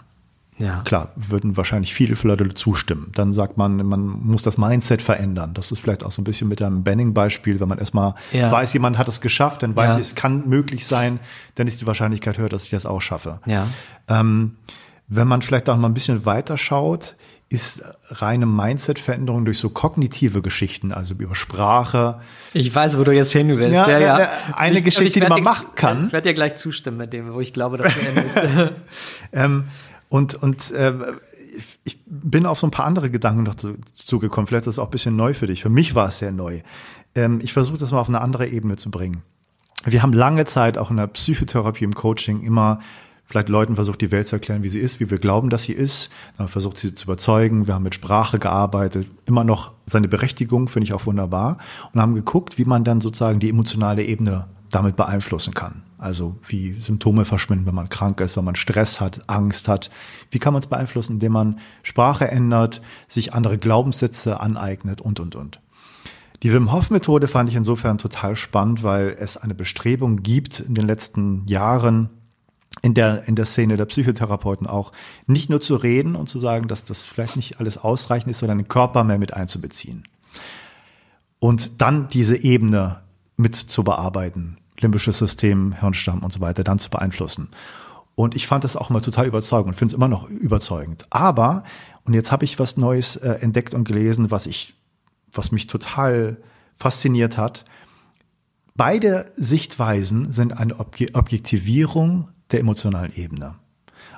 Ja. 0.58 0.80
Klar, 0.84 1.10
würden 1.16 1.56
wahrscheinlich 1.56 1.92
viele 1.92 2.16
Leute 2.22 2.54
zustimmen. 2.54 3.12
Dann 3.14 3.32
sagt 3.32 3.58
man, 3.58 3.76
man 3.86 4.00
muss 4.00 4.42
das 4.42 4.56
Mindset 4.56 5.02
verändern. 5.02 5.52
Das 5.52 5.70
ist 5.70 5.80
vielleicht 5.80 6.02
auch 6.02 6.10
so 6.10 6.22
ein 6.22 6.24
bisschen 6.24 6.48
mit 6.48 6.62
einem 6.62 6.82
Banning-Beispiel, 6.82 7.60
wenn 7.60 7.68
man 7.68 7.78
erstmal 7.78 8.14
ja. 8.32 8.50
weiß, 8.50 8.72
jemand 8.72 8.96
hat 8.96 9.08
es 9.08 9.20
geschafft, 9.20 9.62
dann 9.62 9.76
weiß 9.76 9.88
ja. 9.90 9.94
ich, 9.96 10.00
es 10.00 10.14
kann 10.14 10.48
möglich 10.48 10.86
sein, 10.86 11.20
dann 11.56 11.66
ist 11.66 11.80
die 11.80 11.86
Wahrscheinlichkeit 11.86 12.38
höher, 12.38 12.48
dass 12.48 12.64
ich 12.64 12.70
das 12.70 12.86
auch 12.86 13.00
schaffe. 13.00 13.40
Ja. 13.44 13.66
Ähm, 14.08 14.56
wenn 15.08 15.28
man 15.28 15.42
vielleicht 15.42 15.68
auch 15.68 15.76
mal 15.76 15.88
ein 15.88 15.94
bisschen 15.94 16.24
weiter 16.24 16.56
schaut, 16.56 17.16
ist 17.48 17.84
reine 18.08 18.44
Mindset-Veränderung 18.44 19.44
durch 19.44 19.58
so 19.58 19.70
kognitive 19.70 20.42
Geschichten, 20.42 20.90
also 20.90 21.14
über 21.14 21.36
Sprache. 21.36 22.20
Ich 22.54 22.74
weiß, 22.74 22.98
wo 22.98 23.04
du 23.04 23.12
jetzt 23.12 23.32
hin 23.32 23.48
willst. 23.56 23.72
Ja, 23.72 23.88
ja, 23.88 24.18
ja. 24.18 24.30
Eine 24.52 24.78
ich, 24.78 24.84
Geschichte, 24.84 25.20
die 25.20 25.28
man 25.28 25.44
machen 25.44 25.68
kann. 25.76 26.06
Ich 26.08 26.12
werde 26.12 26.30
dir 26.30 26.34
gleich 26.34 26.56
zustimmen 26.56 26.96
mit 26.96 27.12
dem, 27.12 27.32
wo 27.32 27.40
ich 27.40 27.52
glaube, 27.52 27.78
dass 27.78 27.94
du 27.94 28.00
endest. 28.00 28.36
ähm, 29.32 29.64
und, 30.08 30.34
und 30.34 30.70
äh, 30.72 30.94
ich 31.84 31.98
bin 32.06 32.46
auf 32.46 32.60
so 32.60 32.66
ein 32.66 32.70
paar 32.70 32.86
andere 32.86 33.10
Gedanken 33.10 33.44
noch 33.44 33.54
zu, 33.54 33.76
zugekommen. 33.92 34.46
Vielleicht 34.46 34.66
ist 34.66 34.74
es 34.74 34.78
auch 34.78 34.88
ein 34.88 34.90
bisschen 34.90 35.16
neu 35.16 35.34
für 35.34 35.46
dich. 35.46 35.62
Für 35.62 35.70
mich 35.70 35.94
war 35.94 36.08
es 36.08 36.18
sehr 36.18 36.32
neu. 36.32 36.60
Ähm, 37.14 37.40
ich 37.42 37.52
versuche 37.52 37.78
das 37.78 37.92
mal 37.92 38.00
auf 38.00 38.08
eine 38.08 38.20
andere 38.20 38.46
Ebene 38.48 38.76
zu 38.76 38.90
bringen. 38.90 39.22
Wir 39.84 40.02
haben 40.02 40.12
lange 40.12 40.44
Zeit 40.44 40.78
auch 40.78 40.90
in 40.90 40.96
der 40.96 41.06
Psychotherapie, 41.06 41.84
im 41.84 41.94
Coaching 41.94 42.42
immer 42.42 42.80
vielleicht 43.24 43.48
Leuten 43.48 43.74
versucht, 43.74 44.00
die 44.00 44.12
Welt 44.12 44.28
zu 44.28 44.36
erklären, 44.36 44.62
wie 44.62 44.68
sie 44.68 44.78
ist, 44.78 45.00
wie 45.00 45.10
wir 45.10 45.18
glauben, 45.18 45.50
dass 45.50 45.64
sie 45.64 45.72
ist. 45.72 46.10
Dann 46.36 46.46
haben 46.46 46.52
versucht, 46.52 46.78
sie 46.78 46.94
zu 46.94 47.04
überzeugen. 47.04 47.66
Wir 47.66 47.74
haben 47.74 47.82
mit 47.82 47.94
Sprache 47.94 48.38
gearbeitet. 48.38 49.08
Immer 49.26 49.44
noch 49.44 49.72
seine 49.86 50.08
Berechtigung, 50.08 50.68
finde 50.68 50.84
ich 50.84 50.92
auch 50.92 51.06
wunderbar. 51.06 51.58
Und 51.92 52.00
haben 52.00 52.14
geguckt, 52.14 52.58
wie 52.58 52.64
man 52.64 52.84
dann 52.84 53.00
sozusagen 53.00 53.40
die 53.40 53.50
emotionale 53.50 54.04
Ebene 54.04 54.46
damit 54.70 54.96
beeinflussen 54.96 55.54
kann. 55.54 55.82
Also 55.98 56.36
wie 56.46 56.80
Symptome 56.80 57.24
verschwinden, 57.24 57.66
wenn 57.66 57.74
man 57.74 57.88
krank 57.88 58.20
ist, 58.20 58.36
wenn 58.36 58.44
man 58.44 58.56
Stress 58.56 59.00
hat, 59.00 59.28
Angst 59.28 59.68
hat. 59.68 59.90
Wie 60.30 60.38
kann 60.38 60.52
man 60.52 60.60
es 60.60 60.66
beeinflussen, 60.66 61.14
indem 61.14 61.32
man 61.32 61.58
Sprache 61.82 62.30
ändert, 62.30 62.82
sich 63.08 63.32
andere 63.32 63.58
Glaubenssätze 63.58 64.40
aneignet 64.40 65.00
und, 65.00 65.20
und, 65.20 65.36
und. 65.36 65.60
Die 66.42 66.52
Wim 66.52 66.70
Hof 66.72 66.90
Methode 66.90 67.28
fand 67.28 67.48
ich 67.48 67.56
insofern 67.56 67.98
total 67.98 68.36
spannend, 68.36 68.82
weil 68.82 69.16
es 69.18 69.36
eine 69.36 69.54
Bestrebung 69.54 70.22
gibt 70.22 70.60
in 70.60 70.74
den 70.74 70.86
letzten 70.86 71.46
Jahren, 71.46 72.10
in 72.82 72.92
der, 72.92 73.26
in 73.26 73.36
der 73.36 73.46
Szene 73.46 73.78
der 73.78 73.86
Psychotherapeuten 73.86 74.66
auch, 74.66 74.92
nicht 75.26 75.48
nur 75.48 75.62
zu 75.62 75.76
reden 75.76 76.14
und 76.14 76.28
zu 76.28 76.38
sagen, 76.38 76.68
dass 76.68 76.84
das 76.84 77.02
vielleicht 77.02 77.36
nicht 77.36 77.58
alles 77.58 77.78
ausreichend 77.78 78.30
ist, 78.30 78.40
sondern 78.40 78.58
den 78.58 78.68
Körper 78.68 79.02
mehr 79.02 79.18
mit 79.18 79.32
einzubeziehen. 79.32 80.04
Und 81.38 81.80
dann 81.80 82.08
diese 82.08 82.36
Ebene 82.36 83.00
mit 83.36 83.56
zu 83.56 83.84
bearbeiten 83.84 84.56
limbisches 84.80 85.18
System, 85.18 85.72
Hirnstamm 85.72 86.22
und 86.22 86.32
so 86.32 86.40
weiter 86.40 86.64
dann 86.64 86.78
zu 86.78 86.90
beeinflussen. 86.90 87.48
Und 88.14 88.34
ich 88.34 88.46
fand 88.46 88.64
das 88.64 88.76
auch 88.76 88.90
immer 88.90 89.02
total 89.02 89.26
überzeugend 89.26 89.68
und 89.68 89.74
finde 89.74 89.92
es 89.92 89.96
immer 89.96 90.08
noch 90.08 90.28
überzeugend. 90.28 91.06
Aber, 91.10 91.64
und 92.04 92.14
jetzt 92.14 92.32
habe 92.32 92.44
ich 92.44 92.58
was 92.58 92.76
Neues 92.76 93.16
äh, 93.16 93.30
entdeckt 93.40 93.74
und 93.74 93.84
gelesen, 93.84 94.30
was 94.30 94.46
ich, 94.46 94.74
was 95.32 95.52
mich 95.52 95.66
total 95.66 96.38
fasziniert 96.76 97.36
hat. 97.36 97.64
Beide 98.74 99.32
Sichtweisen 99.36 100.32
sind 100.32 100.58
eine 100.58 100.78
Obje 100.78 101.14
Objektivierung 101.14 102.28
der 102.52 102.60
emotionalen 102.60 103.14
Ebene. 103.14 103.54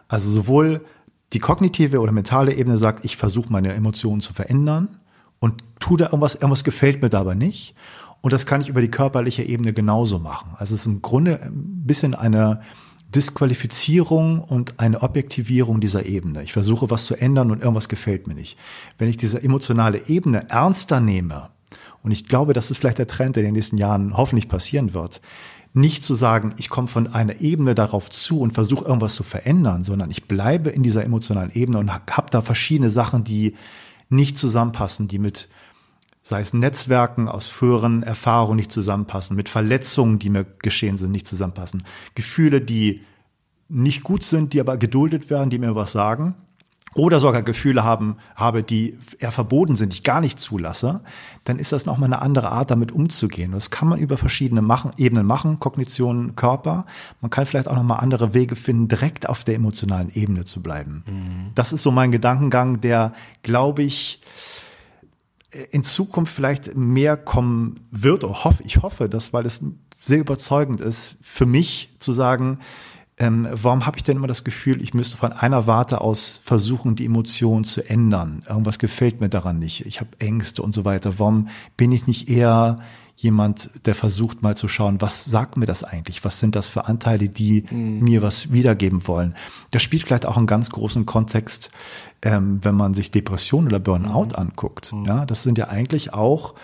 Also 0.06 0.30
sowohl 0.30 0.84
die 1.32 1.38
kognitive 1.38 2.00
oder 2.00 2.12
mentale 2.12 2.54
Ebene 2.54 2.78
sagt, 2.78 3.04
ich 3.04 3.16
versuche 3.16 3.52
meine 3.52 3.72
Emotionen 3.74 4.20
zu 4.20 4.32
verändern 4.32 4.98
und 5.40 5.62
tue 5.78 5.98
da 5.98 6.06
irgendwas, 6.06 6.34
irgendwas 6.34 6.64
gefällt 6.64 7.02
mir 7.02 7.10
dabei 7.10 7.34
nicht. 7.34 7.74
Und 8.20 8.32
das 8.32 8.46
kann 8.46 8.60
ich 8.60 8.68
über 8.68 8.80
die 8.80 8.90
körperliche 8.90 9.42
Ebene 9.42 9.72
genauso 9.72 10.18
machen. 10.18 10.50
Also 10.56 10.74
es 10.74 10.80
ist 10.80 10.86
im 10.86 11.02
Grunde 11.02 11.40
ein 11.42 11.86
bisschen 11.86 12.14
eine 12.14 12.62
Disqualifizierung 13.14 14.40
und 14.40 14.80
eine 14.80 15.02
Objektivierung 15.02 15.80
dieser 15.80 16.04
Ebene. 16.04 16.42
Ich 16.42 16.52
versuche 16.52 16.90
was 16.90 17.06
zu 17.06 17.14
ändern 17.14 17.50
und 17.50 17.60
irgendwas 17.60 17.88
gefällt 17.88 18.26
mir 18.26 18.34
nicht. 18.34 18.58
Wenn 18.98 19.08
ich 19.08 19.16
diese 19.16 19.42
emotionale 19.42 20.08
Ebene 20.08 20.48
ernster 20.50 21.00
nehme, 21.00 21.50
und 22.02 22.12
ich 22.12 22.26
glaube, 22.26 22.52
das 22.52 22.70
ist 22.70 22.78
vielleicht 22.78 22.98
der 22.98 23.06
Trend, 23.06 23.36
der 23.36 23.42
in 23.42 23.48
den 23.48 23.54
nächsten 23.54 23.76
Jahren 23.76 24.16
hoffentlich 24.16 24.48
passieren 24.48 24.94
wird, 24.94 25.20
nicht 25.74 26.02
zu 26.02 26.14
sagen, 26.14 26.54
ich 26.56 26.70
komme 26.70 26.88
von 26.88 27.06
einer 27.08 27.40
Ebene 27.40 27.74
darauf 27.74 28.10
zu 28.10 28.40
und 28.40 28.52
versuche 28.52 28.84
irgendwas 28.84 29.14
zu 29.14 29.22
verändern, 29.22 29.84
sondern 29.84 30.10
ich 30.10 30.26
bleibe 30.26 30.70
in 30.70 30.82
dieser 30.82 31.04
emotionalen 31.04 31.50
Ebene 31.52 31.78
und 31.78 31.92
habe 31.92 32.30
da 32.30 32.42
verschiedene 32.42 32.90
Sachen, 32.90 33.24
die 33.24 33.54
nicht 34.08 34.38
zusammenpassen, 34.38 35.08
die 35.08 35.18
mit 35.18 35.48
sei 36.28 36.42
es 36.42 36.52
Netzwerken 36.52 37.26
aus 37.26 37.46
früheren 37.46 38.02
Erfahrungen 38.02 38.56
nicht 38.56 38.70
zusammenpassen, 38.70 39.34
mit 39.34 39.48
Verletzungen, 39.48 40.18
die 40.18 40.28
mir 40.28 40.44
geschehen 40.44 40.98
sind, 40.98 41.10
nicht 41.10 41.26
zusammenpassen, 41.26 41.84
Gefühle, 42.14 42.60
die 42.60 43.00
nicht 43.70 44.02
gut 44.02 44.22
sind, 44.22 44.52
die 44.52 44.60
aber 44.60 44.76
geduldet 44.76 45.30
werden, 45.30 45.48
die 45.48 45.58
mir 45.58 45.74
was 45.74 45.92
sagen, 45.92 46.34
oder 46.94 47.18
sogar 47.18 47.42
Gefühle 47.42 47.82
haben, 47.82 48.18
habe, 48.34 48.62
die 48.62 48.98
eher 49.18 49.32
verboten 49.32 49.74
sind, 49.74 49.92
die 49.92 49.96
ich 49.96 50.02
gar 50.02 50.20
nicht 50.20 50.38
zulasse, 50.38 51.00
dann 51.44 51.58
ist 51.58 51.72
das 51.72 51.86
nochmal 51.86 52.12
eine 52.12 52.20
andere 52.20 52.52
Art, 52.52 52.70
damit 52.70 52.92
umzugehen. 52.92 53.52
Das 53.52 53.70
kann 53.70 53.88
man 53.88 53.98
über 53.98 54.18
verschiedene 54.18 54.60
machen, 54.60 54.90
Ebenen 54.98 55.24
machen, 55.24 55.60
Kognition, 55.60 56.36
Körper. 56.36 56.84
Man 57.22 57.30
kann 57.30 57.46
vielleicht 57.46 57.68
auch 57.68 57.76
nochmal 57.76 58.00
andere 58.00 58.34
Wege 58.34 58.54
finden, 58.54 58.88
direkt 58.88 59.30
auf 59.30 59.44
der 59.44 59.54
emotionalen 59.54 60.10
Ebene 60.12 60.44
zu 60.44 60.60
bleiben. 60.62 61.04
Mhm. 61.06 61.52
Das 61.54 61.72
ist 61.72 61.82
so 61.82 61.90
mein 61.90 62.12
Gedankengang, 62.12 62.82
der, 62.82 63.14
glaube 63.42 63.82
ich, 63.82 64.20
in 65.70 65.82
Zukunft 65.82 66.34
vielleicht 66.34 66.76
mehr 66.76 67.16
kommen 67.16 67.80
wird. 67.90 68.24
Ich 68.64 68.82
hoffe 68.82 69.08
das, 69.08 69.32
weil 69.32 69.46
es 69.46 69.60
sehr 70.00 70.18
überzeugend 70.18 70.80
ist, 70.80 71.16
für 71.22 71.46
mich 71.46 71.90
zu 71.98 72.12
sagen, 72.12 72.58
ähm, 73.20 73.48
warum 73.50 73.84
habe 73.84 73.96
ich 73.96 74.04
denn 74.04 74.16
immer 74.16 74.28
das 74.28 74.44
Gefühl, 74.44 74.80
ich 74.80 74.94
müsste 74.94 75.16
von 75.16 75.32
einer 75.32 75.66
Warte 75.66 76.00
aus 76.00 76.40
versuchen, 76.44 76.94
die 76.94 77.06
Emotionen 77.06 77.64
zu 77.64 77.82
ändern? 77.88 78.44
Irgendwas 78.48 78.78
gefällt 78.78 79.20
mir 79.20 79.28
daran 79.28 79.58
nicht. 79.58 79.86
Ich 79.86 80.00
habe 80.00 80.10
Ängste 80.20 80.62
und 80.62 80.72
so 80.72 80.84
weiter. 80.84 81.18
Warum 81.18 81.48
bin 81.76 81.90
ich 81.90 82.06
nicht 82.06 82.28
eher 82.28 82.78
jemand, 83.20 83.70
der 83.84 83.96
versucht 83.96 84.42
mal 84.42 84.56
zu 84.56 84.68
schauen, 84.68 85.00
was 85.00 85.24
sagt 85.24 85.56
mir 85.56 85.66
das 85.66 85.82
eigentlich? 85.82 86.24
Was 86.24 86.38
sind 86.38 86.54
das 86.54 86.68
für 86.68 86.86
Anteile, 86.86 87.28
die 87.28 87.64
mhm. 87.68 87.98
mir 87.98 88.22
was 88.22 88.52
wiedergeben 88.52 89.08
wollen? 89.08 89.34
Das 89.72 89.82
spielt 89.82 90.04
vielleicht 90.04 90.24
auch 90.24 90.36
einen 90.36 90.46
ganz 90.46 90.70
großen 90.70 91.04
Kontext, 91.04 91.72
ähm, 92.22 92.60
wenn 92.62 92.76
man 92.76 92.94
sich 92.94 93.10
Depression 93.10 93.66
oder 93.66 93.80
Burnout 93.80 94.26
mhm. 94.26 94.34
anguckt. 94.36 94.92
Mhm. 94.92 95.04
Ja, 95.04 95.26
das 95.26 95.42
sind 95.42 95.58
ja 95.58 95.66
eigentlich 95.66 96.14
auch, 96.14 96.54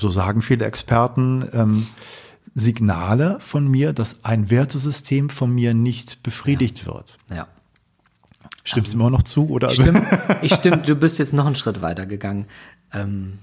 so 0.00 0.08
sagen 0.08 0.40
viele 0.40 0.64
Experten, 0.64 1.46
ähm, 1.52 1.86
Signale 2.54 3.36
von 3.40 3.70
mir, 3.70 3.92
dass 3.92 4.24
ein 4.24 4.48
Wertesystem 4.48 5.28
von 5.28 5.54
mir 5.54 5.74
nicht 5.74 6.22
befriedigt 6.22 6.80
ja. 6.80 6.86
wird. 6.86 7.18
Ja. 7.30 7.48
Stimmst 8.64 8.94
du 8.94 8.96
ähm, 8.96 9.00
immer 9.02 9.10
noch 9.10 9.24
zu? 9.24 9.50
Oder? 9.50 9.68
Ich 9.70 9.74
stimme, 9.74 10.06
ich 10.40 10.54
stimme, 10.54 10.78
du 10.78 10.96
bist 10.96 11.18
jetzt 11.18 11.34
noch 11.34 11.44
einen 11.44 11.54
Schritt 11.54 11.82
weiter 11.82 12.06
gegangen. 12.06 12.46
Ähm, 12.94 13.40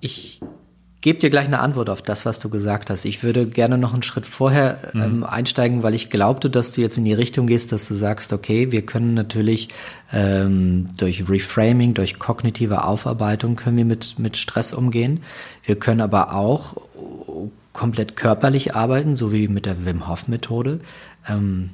ich 0.00 0.40
gebe 1.00 1.20
dir 1.20 1.30
gleich 1.30 1.46
eine 1.46 1.60
Antwort 1.60 1.88
auf 1.88 2.02
das, 2.02 2.26
was 2.26 2.40
du 2.40 2.48
gesagt 2.48 2.90
hast. 2.90 3.04
Ich 3.04 3.22
würde 3.22 3.46
gerne 3.46 3.78
noch 3.78 3.92
einen 3.92 4.02
Schritt 4.02 4.26
vorher 4.26 4.78
mhm. 4.92 5.02
ähm, 5.02 5.24
einsteigen, 5.24 5.82
weil 5.82 5.94
ich 5.94 6.10
glaubte, 6.10 6.50
dass 6.50 6.72
du 6.72 6.80
jetzt 6.80 6.98
in 6.98 7.04
die 7.04 7.12
Richtung 7.12 7.46
gehst, 7.46 7.70
dass 7.70 7.86
du 7.86 7.94
sagst, 7.94 8.32
okay, 8.32 8.72
wir 8.72 8.82
können 8.82 9.14
natürlich 9.14 9.68
ähm, 10.12 10.88
durch 10.98 11.28
Reframing, 11.28 11.94
durch 11.94 12.18
kognitive 12.18 12.82
Aufarbeitung 12.82 13.54
können 13.54 13.76
wir 13.76 13.84
mit, 13.84 14.18
mit 14.18 14.36
Stress 14.36 14.72
umgehen. 14.72 15.22
Wir 15.62 15.76
können 15.76 16.00
aber 16.00 16.34
auch 16.34 16.76
komplett 17.72 18.16
körperlich 18.16 18.74
arbeiten, 18.74 19.14
so 19.14 19.32
wie 19.32 19.48
mit 19.48 19.66
der 19.66 19.84
Wim 19.84 20.08
Hof 20.08 20.26
Methode. 20.26 20.80
Ähm, 21.28 21.70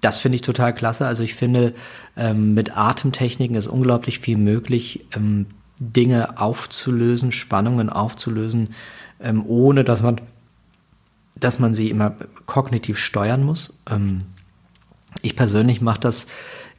das 0.00 0.18
finde 0.18 0.36
ich 0.36 0.42
total 0.42 0.74
klasse. 0.74 1.06
Also 1.06 1.22
ich 1.22 1.34
finde, 1.34 1.74
ähm, 2.16 2.54
mit 2.54 2.76
Atemtechniken 2.76 3.56
ist 3.56 3.66
unglaublich 3.66 4.20
viel 4.20 4.36
möglich, 4.36 5.06
ähm, 5.14 5.46
Dinge 5.80 6.38
aufzulösen, 6.38 7.32
Spannungen 7.32 7.90
aufzulösen, 7.90 8.74
ähm, 9.18 9.44
ohne 9.46 9.82
dass 9.82 10.02
man, 10.02 10.20
dass 11.36 11.58
man 11.58 11.74
sie 11.74 11.90
immer 11.90 12.14
kognitiv 12.46 12.98
steuern 12.98 13.42
muss. 13.42 13.80
Ähm, 13.90 14.22
ich 15.22 15.34
persönlich 15.36 15.80
mache 15.80 16.00
das 16.00 16.26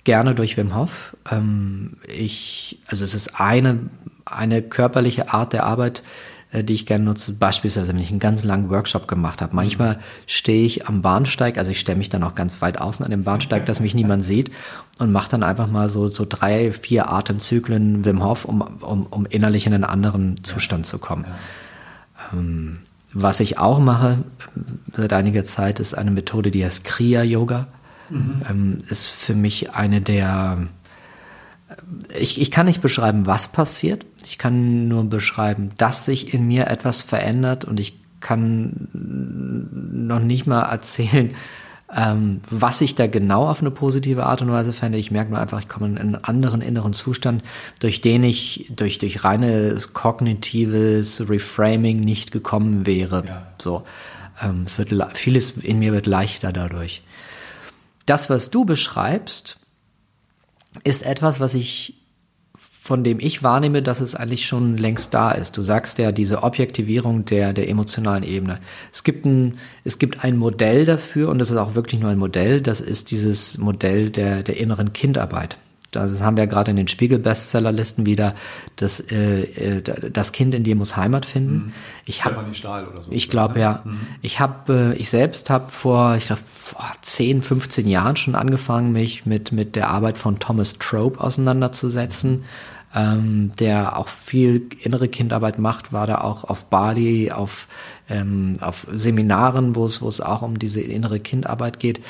gerne 0.04 0.36
durch 0.36 0.56
Wim 0.56 0.76
Hof. 0.76 1.18
Ähm, 1.30 1.98
ich, 2.08 2.80
also 2.86 3.04
es 3.04 3.14
ist 3.14 3.40
eine, 3.40 3.90
eine 4.24 4.62
körperliche 4.62 5.34
Art 5.34 5.54
der 5.54 5.66
Arbeit, 5.66 6.04
die 6.54 6.74
ich 6.74 6.86
gerne 6.86 7.06
nutze. 7.06 7.34
Beispielsweise, 7.34 7.90
wenn 7.90 8.00
ich 8.00 8.10
einen 8.10 8.20
ganz 8.20 8.44
langen 8.44 8.70
Workshop 8.70 9.08
gemacht 9.08 9.42
habe. 9.42 9.56
Manchmal 9.56 10.00
stehe 10.28 10.66
ich 10.66 10.88
am 10.88 11.02
Bahnsteig, 11.02 11.58
also 11.58 11.72
ich 11.72 11.80
stelle 11.80 11.98
mich 11.98 12.10
dann 12.10 12.24
auch 12.24 12.36
ganz 12.36 12.62
weit 12.62 12.80
außen 12.80 13.06
an 13.06 13.12
dem 13.12 13.24
Bahnsteig, 13.24 13.66
dass 13.66 13.80
mich 13.80 13.96
niemand 13.96 14.26
sieht 14.26 14.52
und 15.00 15.12
mache 15.12 15.30
dann 15.30 15.44
einfach 15.44 15.68
mal 15.68 15.88
so, 15.88 16.10
so 16.10 16.26
drei, 16.28 16.72
vier 16.72 17.10
Atemzyklen 17.10 18.04
Wim 18.04 18.24
Hof, 18.24 18.46
um, 18.46 18.62
um, 18.62 19.06
um 19.06 19.26
innerlich 19.26 19.66
in 19.66 19.74
einen 19.74 19.86
anderen 19.86 20.44
Zustand 20.44 20.86
zu 20.86 21.00
kommen. 21.00 21.26
Ähm, 22.34 22.80
was 23.14 23.40
ich 23.40 23.58
auch 23.58 23.80
mache 23.80 24.20
seit 24.94 25.14
einiger 25.14 25.44
Zeit, 25.44 25.80
ist 25.80 25.94
eine 25.94 26.12
Methode, 26.12 26.52
die 26.52 26.64
heißt 26.64 26.84
Kriya 26.84 27.24
Yoga. 27.24 27.68
Mhm. 28.10 28.42
Ähm, 28.50 28.78
ist 28.90 29.08
für 29.10 29.36
mich 29.36 29.74
eine 29.74 30.02
der 30.02 30.68
ich, 32.18 32.42
ich 32.42 32.52
kann 32.52 32.66
nicht 32.66 32.82
beschreiben, 32.82 33.26
was 33.26 33.52
passiert. 33.52 34.06
Ich 34.26 34.38
kann 34.38 34.88
nur 34.88 35.04
beschreiben, 35.06 35.72
dass 35.78 36.06
sich 36.06 36.34
in 36.34 36.48
mir 36.48 36.68
etwas 36.68 37.02
verändert 37.02 37.66
und 37.66 37.80
ich 37.80 38.00
kann 38.20 38.88
noch 38.94 40.20
nicht 40.20 40.46
mal 40.48 40.62
erzählen, 40.62 41.34
ähm, 41.94 42.42
was 42.50 42.82
ich 42.82 42.96
da 42.96 43.08
genau 43.08 43.48
auf 43.48 43.62
eine 43.62 43.72
positive 43.72 44.26
Art 44.26 44.42
und 44.42 44.52
Weise 44.52 44.72
fände. 44.72 44.98
Ich 44.98 45.12
merke 45.12 45.32
nur 45.32 45.40
einfach, 45.40 45.60
ich 45.60 45.68
komme 45.68 45.88
in 45.88 45.98
einen 45.98 46.16
anderen 46.16 46.62
inneren 46.62 46.94
Zustand, 46.94 47.44
durch 47.82 48.02
den 48.02 48.24
ich 48.24 48.68
durch, 48.70 49.00
durch 49.00 49.24
reines 49.24 49.94
kognitives 49.94 51.30
Reframing 51.30 52.00
nicht 52.00 52.32
gekommen 52.32 52.86
wäre. 52.86 53.24
Ja. 53.28 53.48
So, 53.58 53.84
ähm, 54.42 54.64
es 54.66 54.78
wird 54.78 54.94
vieles 55.18 55.52
in 55.52 55.80
mir 55.80 55.92
wird 55.92 56.06
leichter 56.06 56.54
dadurch. 56.54 57.02
Das, 58.06 58.30
was 58.30 58.52
du 58.52 58.66
beschreibst, 58.66 59.61
ist 60.84 61.06
etwas, 61.06 61.40
was 61.40 61.54
ich 61.54 62.02
von 62.84 63.04
dem 63.04 63.20
ich 63.20 63.44
wahrnehme, 63.44 63.84
dass 63.84 64.02
es 64.02 64.16
eigentlich 64.16 64.48
schon 64.48 64.76
längst 64.76 65.14
da 65.14 65.32
ist. 65.32 65.56
Du 65.56 65.62
sagst 65.62 66.00
ja 66.00 66.12
diese 66.12 66.42
Objektivierung 66.42 67.26
der, 67.26 67.54
der 67.54 67.70
emotionalen 67.70 68.24
Ebene. 68.24 68.60
Es 68.92 69.04
gibt, 69.04 69.24
ein, 69.24 69.60
es 69.84 70.00
gibt 70.00 70.24
ein 70.24 70.36
Modell 70.36 70.86
dafür 70.86 71.30
und 71.30 71.38
das 71.38 71.52
ist 71.52 71.58
auch 71.58 71.76
wirklich 71.76 72.02
nur 72.02 72.10
ein 72.10 72.18
Modell. 72.18 72.60
Das 72.60 72.82
ist 72.82 73.12
dieses 73.12 73.60
Modell 73.60 74.10
der, 74.10 74.42
der 74.42 74.58
inneren 74.58 74.94
Kindarbeit. 74.94 75.60
Das 75.92 76.22
haben 76.22 76.38
wir 76.38 76.48
gerade 76.48 76.72
in 76.72 76.78
den 76.78 76.88
Spiegel-Bestsellerlisten 76.88 78.06
wieder. 78.06 78.34
Das, 78.76 79.00
äh, 79.00 79.44
äh 79.44 79.82
das 80.12 80.32
Kind 80.32 80.56
in 80.56 80.64
dir 80.64 80.76
muss 80.76 80.96
Heimat 80.96 81.26
finden. 81.26 81.54
Mhm. 81.54 81.74
Ich 82.06 82.26
habe, 82.26 82.46
so, 82.54 83.12
ich 83.12 83.30
glaube 83.30 83.56
ne? 83.56 83.60
ja. 83.62 83.82
Mhm. 83.84 84.00
Ich 84.22 84.40
habe, 84.40 84.94
äh, 84.96 84.96
ich 84.96 85.10
selbst 85.10 85.50
habe 85.50 85.70
vor, 85.70 86.16
ich 86.16 86.26
glaube 86.28 86.42
vor 86.46 86.92
10, 87.02 87.42
15 87.42 87.88
Jahren 87.88 88.16
schon 88.16 88.36
angefangen, 88.36 88.92
mich 88.92 89.26
mit 89.26 89.52
mit 89.52 89.76
der 89.76 89.90
Arbeit 89.90 90.18
von 90.18 90.40
Thomas 90.40 90.78
Trope 90.80 91.20
auseinanderzusetzen 91.20 92.44
ähm, 92.94 93.52
der 93.60 93.98
auch 93.98 94.08
viel 94.08 94.68
innere 94.82 95.08
Kindarbeit 95.08 95.60
macht, 95.60 95.94
war 95.94 96.08
da 96.08 96.22
auch 96.22 96.44
auf 96.44 96.66
Bali, 96.66 97.32
auf, 97.32 97.68
ähm, 98.12 98.58
auf 98.60 98.86
Seminaren, 98.92 99.76
wo 99.76 99.86
es, 99.86 100.02
wo 100.02 100.08
es 100.08 100.22
auch 100.22 100.42
um 100.42 100.60
diese 100.60 100.82
innere 100.82 101.20
Kindarbeit 101.20 101.80
geht. 101.80 102.02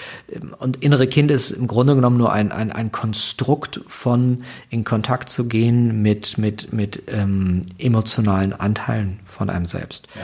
Und 0.60 0.84
innere 0.84 1.08
Kind 1.08 1.32
ist 1.32 1.52
im 1.52 1.68
Grunde 1.68 1.96
genommen 1.96 2.18
nur 2.18 2.34
ein, 2.34 2.52
ein, 2.52 2.72
ein 2.72 2.92
Konstrukt 2.92 3.82
von 3.86 4.44
in 4.70 4.84
Kontakt 4.84 5.30
zu 5.30 5.48
gehen 5.48 6.02
mit, 6.02 6.38
mit, 6.38 6.74
mit 6.74 7.04
ähm, 7.08 7.66
emotionalen 7.78 8.54
Anteilen 8.54 9.20
von 9.26 9.50
einem 9.50 9.66
selbst. 9.66 10.08
Ja. 10.16 10.22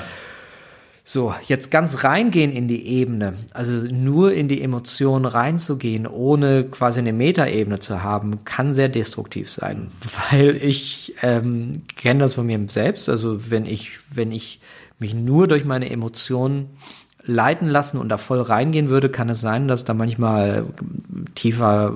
So, 1.10 1.34
jetzt 1.48 1.72
ganz 1.72 2.04
reingehen 2.04 2.52
in 2.52 2.68
die 2.68 2.86
Ebene, 2.86 3.36
also 3.54 3.72
nur 3.72 4.34
in 4.34 4.50
die 4.50 4.62
Emotionen 4.62 5.24
reinzugehen, 5.24 6.06
ohne 6.06 6.66
quasi 6.66 7.00
eine 7.00 7.14
Metaebene 7.14 7.80
zu 7.80 8.04
haben, 8.04 8.44
kann 8.44 8.74
sehr 8.74 8.90
destruktiv 8.90 9.50
sein, 9.50 9.88
weil 10.32 10.58
ich 10.58 11.16
ähm, 11.22 11.84
kenne 11.96 12.20
das 12.20 12.36
von 12.36 12.46
mir 12.46 12.60
selbst. 12.68 13.08
Also 13.08 13.50
wenn 13.50 13.66
ich, 13.66 13.92
wenn 14.14 14.34
ich 14.34 14.60
mich 15.00 15.14
nur 15.14 15.48
durch 15.48 15.66
meine 15.66 15.90
Emotionen 15.90 16.78
leiten 17.28 17.68
lassen 17.68 17.98
und 17.98 18.10
da 18.10 18.18
voll 18.18 18.42
reingehen 18.42 18.90
würde, 18.90 19.10
kann 19.10 19.30
es 19.30 19.42
sein, 19.42 19.68
dass 19.68 19.84
da 19.84 19.94
manchmal 19.94 20.66
tiefer, 21.36 21.94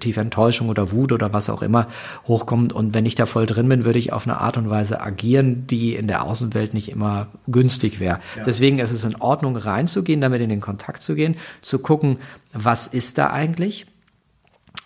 tiefe 0.00 0.20
Enttäuschung 0.20 0.68
oder 0.68 0.90
Wut 0.90 1.12
oder 1.12 1.32
was 1.32 1.48
auch 1.48 1.62
immer 1.62 1.86
hochkommt. 2.26 2.72
Und 2.72 2.92
wenn 2.92 3.06
ich 3.06 3.14
da 3.14 3.26
voll 3.26 3.46
drin 3.46 3.68
bin, 3.68 3.84
würde 3.84 4.00
ich 4.00 4.12
auf 4.12 4.26
eine 4.26 4.40
Art 4.40 4.56
und 4.56 4.68
Weise 4.68 5.00
agieren, 5.00 5.68
die 5.68 5.94
in 5.94 6.08
der 6.08 6.24
Außenwelt 6.24 6.74
nicht 6.74 6.90
immer 6.90 7.28
günstig 7.46 8.00
wäre. 8.00 8.18
Ja. 8.36 8.42
Deswegen 8.42 8.80
ist 8.80 8.90
es 8.90 9.04
in 9.04 9.16
Ordnung, 9.16 9.56
reinzugehen, 9.56 10.20
damit 10.20 10.42
in 10.42 10.50
den 10.50 10.60
Kontakt 10.60 11.02
zu 11.02 11.14
gehen, 11.14 11.36
zu 11.62 11.78
gucken, 11.78 12.18
was 12.52 12.88
ist 12.88 13.18
da 13.18 13.30
eigentlich? 13.30 13.86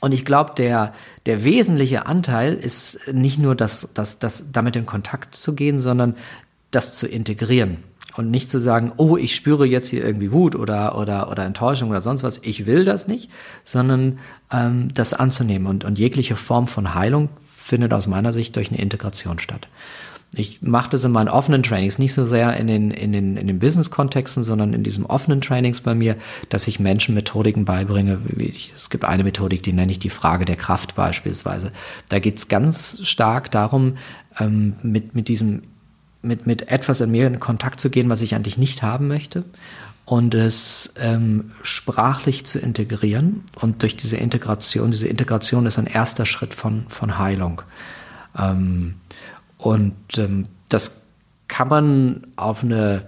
Und 0.00 0.12
ich 0.12 0.26
glaube, 0.26 0.52
der, 0.56 0.92
der 1.24 1.42
wesentliche 1.42 2.04
Anteil 2.04 2.54
ist 2.54 3.00
nicht 3.10 3.38
nur 3.38 3.54
das, 3.54 3.88
das, 3.94 4.18
das, 4.18 4.44
damit 4.52 4.76
in 4.76 4.84
Kontakt 4.84 5.34
zu 5.34 5.54
gehen, 5.54 5.78
sondern 5.78 6.16
das 6.76 6.96
zu 6.96 7.08
integrieren 7.08 7.78
und 8.16 8.30
nicht 8.30 8.50
zu 8.50 8.60
sagen, 8.60 8.92
oh, 8.96 9.16
ich 9.16 9.34
spüre 9.34 9.66
jetzt 9.66 9.88
hier 9.88 10.04
irgendwie 10.04 10.32
Wut 10.32 10.54
oder 10.54 10.98
oder 10.98 11.30
oder 11.30 11.44
Enttäuschung 11.44 11.90
oder 11.90 12.00
sonst 12.00 12.22
was. 12.22 12.38
Ich 12.42 12.66
will 12.66 12.84
das 12.84 13.08
nicht, 13.08 13.30
sondern 13.64 14.18
ähm, 14.52 14.88
das 14.94 15.14
anzunehmen 15.14 15.66
und 15.66 15.84
und 15.84 15.98
jegliche 15.98 16.36
Form 16.36 16.66
von 16.66 16.94
Heilung 16.94 17.30
findet 17.44 17.92
aus 17.92 18.06
meiner 18.06 18.32
Sicht 18.32 18.54
durch 18.56 18.70
eine 18.70 18.80
Integration 18.80 19.38
statt. 19.38 19.68
Ich 20.34 20.60
mache 20.60 20.90
das 20.90 21.04
in 21.04 21.12
meinen 21.12 21.28
offenen 21.28 21.62
Trainings, 21.62 21.98
nicht 21.98 22.12
so 22.12 22.26
sehr 22.26 22.56
in 22.56 22.66
den, 22.66 22.90
in 22.90 23.12
den, 23.12 23.36
in 23.36 23.46
den 23.46 23.58
Business-Kontexten, 23.58 24.42
sondern 24.42 24.74
in 24.74 24.82
diesen 24.82 25.06
offenen 25.06 25.40
Trainings 25.40 25.80
bei 25.80 25.94
mir, 25.94 26.16
dass 26.48 26.66
ich 26.68 26.78
Menschen 26.78 27.14
Methodiken 27.14 27.64
beibringe. 27.64 28.18
Es 28.74 28.90
gibt 28.90 29.04
eine 29.04 29.24
Methodik, 29.24 29.62
die 29.62 29.72
nenne 29.72 29.92
ich 29.92 29.98
die 29.98 30.10
Frage 30.10 30.44
der 30.44 30.56
Kraft 30.56 30.94
beispielsweise. 30.94 31.72
Da 32.08 32.18
geht 32.18 32.38
es 32.38 32.48
ganz 32.48 33.00
stark 33.04 33.50
darum, 33.50 33.96
ähm, 34.38 34.74
mit, 34.82 35.14
mit 35.14 35.28
diesem 35.28 35.62
mit, 36.26 36.46
mit 36.46 36.68
etwas 36.68 37.00
in 37.00 37.10
mir 37.10 37.26
in 37.26 37.40
Kontakt 37.40 37.80
zu 37.80 37.90
gehen, 37.90 38.10
was 38.10 38.22
ich 38.22 38.34
eigentlich 38.34 38.58
nicht 38.58 38.82
haben 38.82 39.08
möchte 39.08 39.44
und 40.06 40.34
es 40.34 40.94
ähm, 41.00 41.52
sprachlich 41.62 42.46
zu 42.46 42.60
integrieren. 42.60 43.44
Und 43.60 43.82
durch 43.82 43.96
diese 43.96 44.16
Integration, 44.16 44.92
diese 44.92 45.08
Integration 45.08 45.66
ist 45.66 45.78
ein 45.78 45.86
erster 45.86 46.26
Schritt 46.26 46.54
von, 46.54 46.86
von 46.88 47.18
Heilung. 47.18 47.62
Ähm, 48.38 48.94
und 49.58 49.96
ähm, 50.16 50.46
das 50.68 51.02
kann 51.48 51.68
man 51.68 52.26
auf 52.36 52.62
eine 52.62 53.06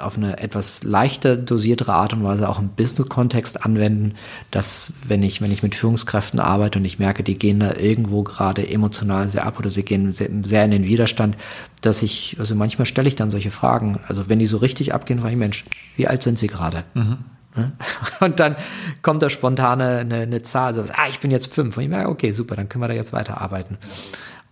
auf 0.00 0.16
eine 0.16 0.38
etwas 0.38 0.82
leichter 0.82 1.36
dosiertere 1.36 1.92
Art 1.92 2.12
und 2.12 2.24
Weise 2.24 2.48
auch 2.48 2.58
im 2.58 2.70
Business-Kontext 2.70 3.64
anwenden, 3.64 4.14
dass 4.50 4.92
wenn 5.06 5.22
ich, 5.22 5.40
wenn 5.40 5.52
ich 5.52 5.62
mit 5.62 5.74
Führungskräften 5.74 6.40
arbeite 6.40 6.78
und 6.78 6.84
ich 6.84 6.98
merke, 6.98 7.22
die 7.22 7.38
gehen 7.38 7.60
da 7.60 7.74
irgendwo 7.74 8.22
gerade 8.22 8.68
emotional 8.68 9.28
sehr 9.28 9.46
ab 9.46 9.58
oder 9.58 9.70
sie 9.70 9.82
gehen 9.82 10.12
sehr, 10.12 10.28
sehr 10.42 10.64
in 10.64 10.70
den 10.70 10.84
Widerstand, 10.84 11.36
dass 11.80 12.02
ich, 12.02 12.36
also 12.38 12.54
manchmal 12.54 12.86
stelle 12.86 13.08
ich 13.08 13.16
dann 13.16 13.30
solche 13.30 13.50
Fragen. 13.50 14.00
Also 14.08 14.28
wenn 14.28 14.38
die 14.38 14.46
so 14.46 14.58
richtig 14.58 14.94
abgehen, 14.94 15.20
frage 15.20 15.32
ich, 15.32 15.38
Mensch, 15.38 15.64
wie 15.96 16.08
alt 16.08 16.22
sind 16.22 16.38
sie 16.38 16.48
gerade? 16.48 16.84
Mhm. 16.94 17.18
Und 18.20 18.40
dann 18.40 18.56
kommt 19.02 19.22
da 19.22 19.30
spontane 19.30 19.98
eine, 19.98 20.16
eine 20.16 20.42
Zahl, 20.42 20.74
so, 20.74 20.82
ah, 20.82 21.08
ich 21.08 21.20
bin 21.20 21.30
jetzt 21.30 21.52
fünf. 21.52 21.76
Und 21.76 21.82
ich 21.82 21.88
merke, 21.88 22.08
okay, 22.08 22.32
super, 22.32 22.56
dann 22.56 22.68
können 22.68 22.82
wir 22.82 22.88
da 22.88 22.94
jetzt 22.94 23.12
weiterarbeiten. 23.12 23.78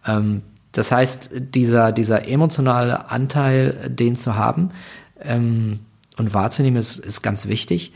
Ähm, 0.06 0.42
das 0.72 0.92
heißt, 0.92 1.30
dieser, 1.32 1.92
dieser 1.92 2.28
emotionale 2.28 3.10
Anteil, 3.10 3.88
den 3.88 4.14
zu 4.14 4.36
haben, 4.36 4.72
ähm, 5.20 5.80
und 6.16 6.34
wahrzunehmen, 6.34 6.78
ist, 6.78 6.98
ist 6.98 7.22
ganz 7.22 7.46
wichtig. 7.46 7.92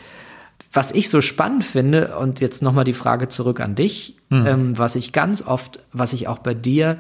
Was 0.73 0.93
ich 0.93 1.09
so 1.09 1.21
spannend 1.21 1.65
finde, 1.65 2.17
und 2.19 2.41
jetzt 2.41 2.63
nochmal 2.63 2.85
die 2.85 2.93
Frage 2.93 3.29
zurück 3.29 3.61
an 3.61 3.75
dich, 3.75 4.17
mhm. 4.29 4.47
ähm, 4.47 4.79
was 4.79 4.95
ich 4.95 5.13
ganz 5.13 5.43
oft, 5.43 5.81
was 5.93 6.13
ich 6.13 6.29
auch 6.29 6.39
bei 6.39 6.55
dir 6.55 6.99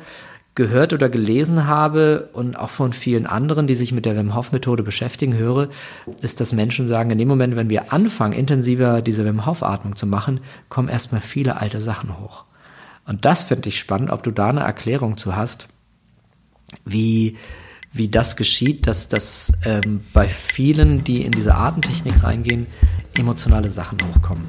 gehört 0.56 0.92
oder 0.92 1.08
gelesen 1.08 1.66
habe 1.66 2.28
und 2.32 2.58
auch 2.58 2.70
von 2.70 2.92
vielen 2.92 3.26
anderen, 3.26 3.66
die 3.66 3.76
sich 3.76 3.92
mit 3.92 4.04
der 4.04 4.16
Wim 4.16 4.34
Hof 4.34 4.52
Methode 4.52 4.82
beschäftigen, 4.82 5.36
höre, 5.36 5.68
ist, 6.20 6.40
dass 6.40 6.52
Menschen 6.52 6.88
sagen, 6.88 7.10
in 7.10 7.18
dem 7.18 7.28
Moment, 7.28 7.54
wenn 7.54 7.70
wir 7.70 7.92
anfangen, 7.92 8.32
intensiver 8.32 9.00
diese 9.00 9.24
Wim 9.24 9.46
Hof 9.46 9.62
Atmung 9.62 9.94
zu 9.94 10.06
machen, 10.06 10.40
kommen 10.68 10.88
erstmal 10.88 11.20
viele 11.20 11.56
alte 11.56 11.80
Sachen 11.80 12.18
hoch. 12.18 12.44
Und 13.06 13.24
das 13.24 13.44
finde 13.44 13.68
ich 13.68 13.78
spannend, 13.78 14.10
ob 14.10 14.22
du 14.22 14.30
da 14.32 14.48
eine 14.48 14.60
Erklärung 14.60 15.16
zu 15.16 15.36
hast, 15.36 15.68
wie, 16.84 17.36
wie 17.92 18.08
das 18.08 18.36
geschieht, 18.36 18.86
dass, 18.86 19.08
dass 19.08 19.52
ähm, 19.64 20.02
bei 20.12 20.28
vielen, 20.28 21.02
die 21.04 21.22
in 21.22 21.32
diese 21.32 21.54
Artentechnik 21.54 22.22
reingehen, 22.22 22.66
emotionale 23.14 23.70
Sachen 23.70 23.98
hochkommen. 24.02 24.46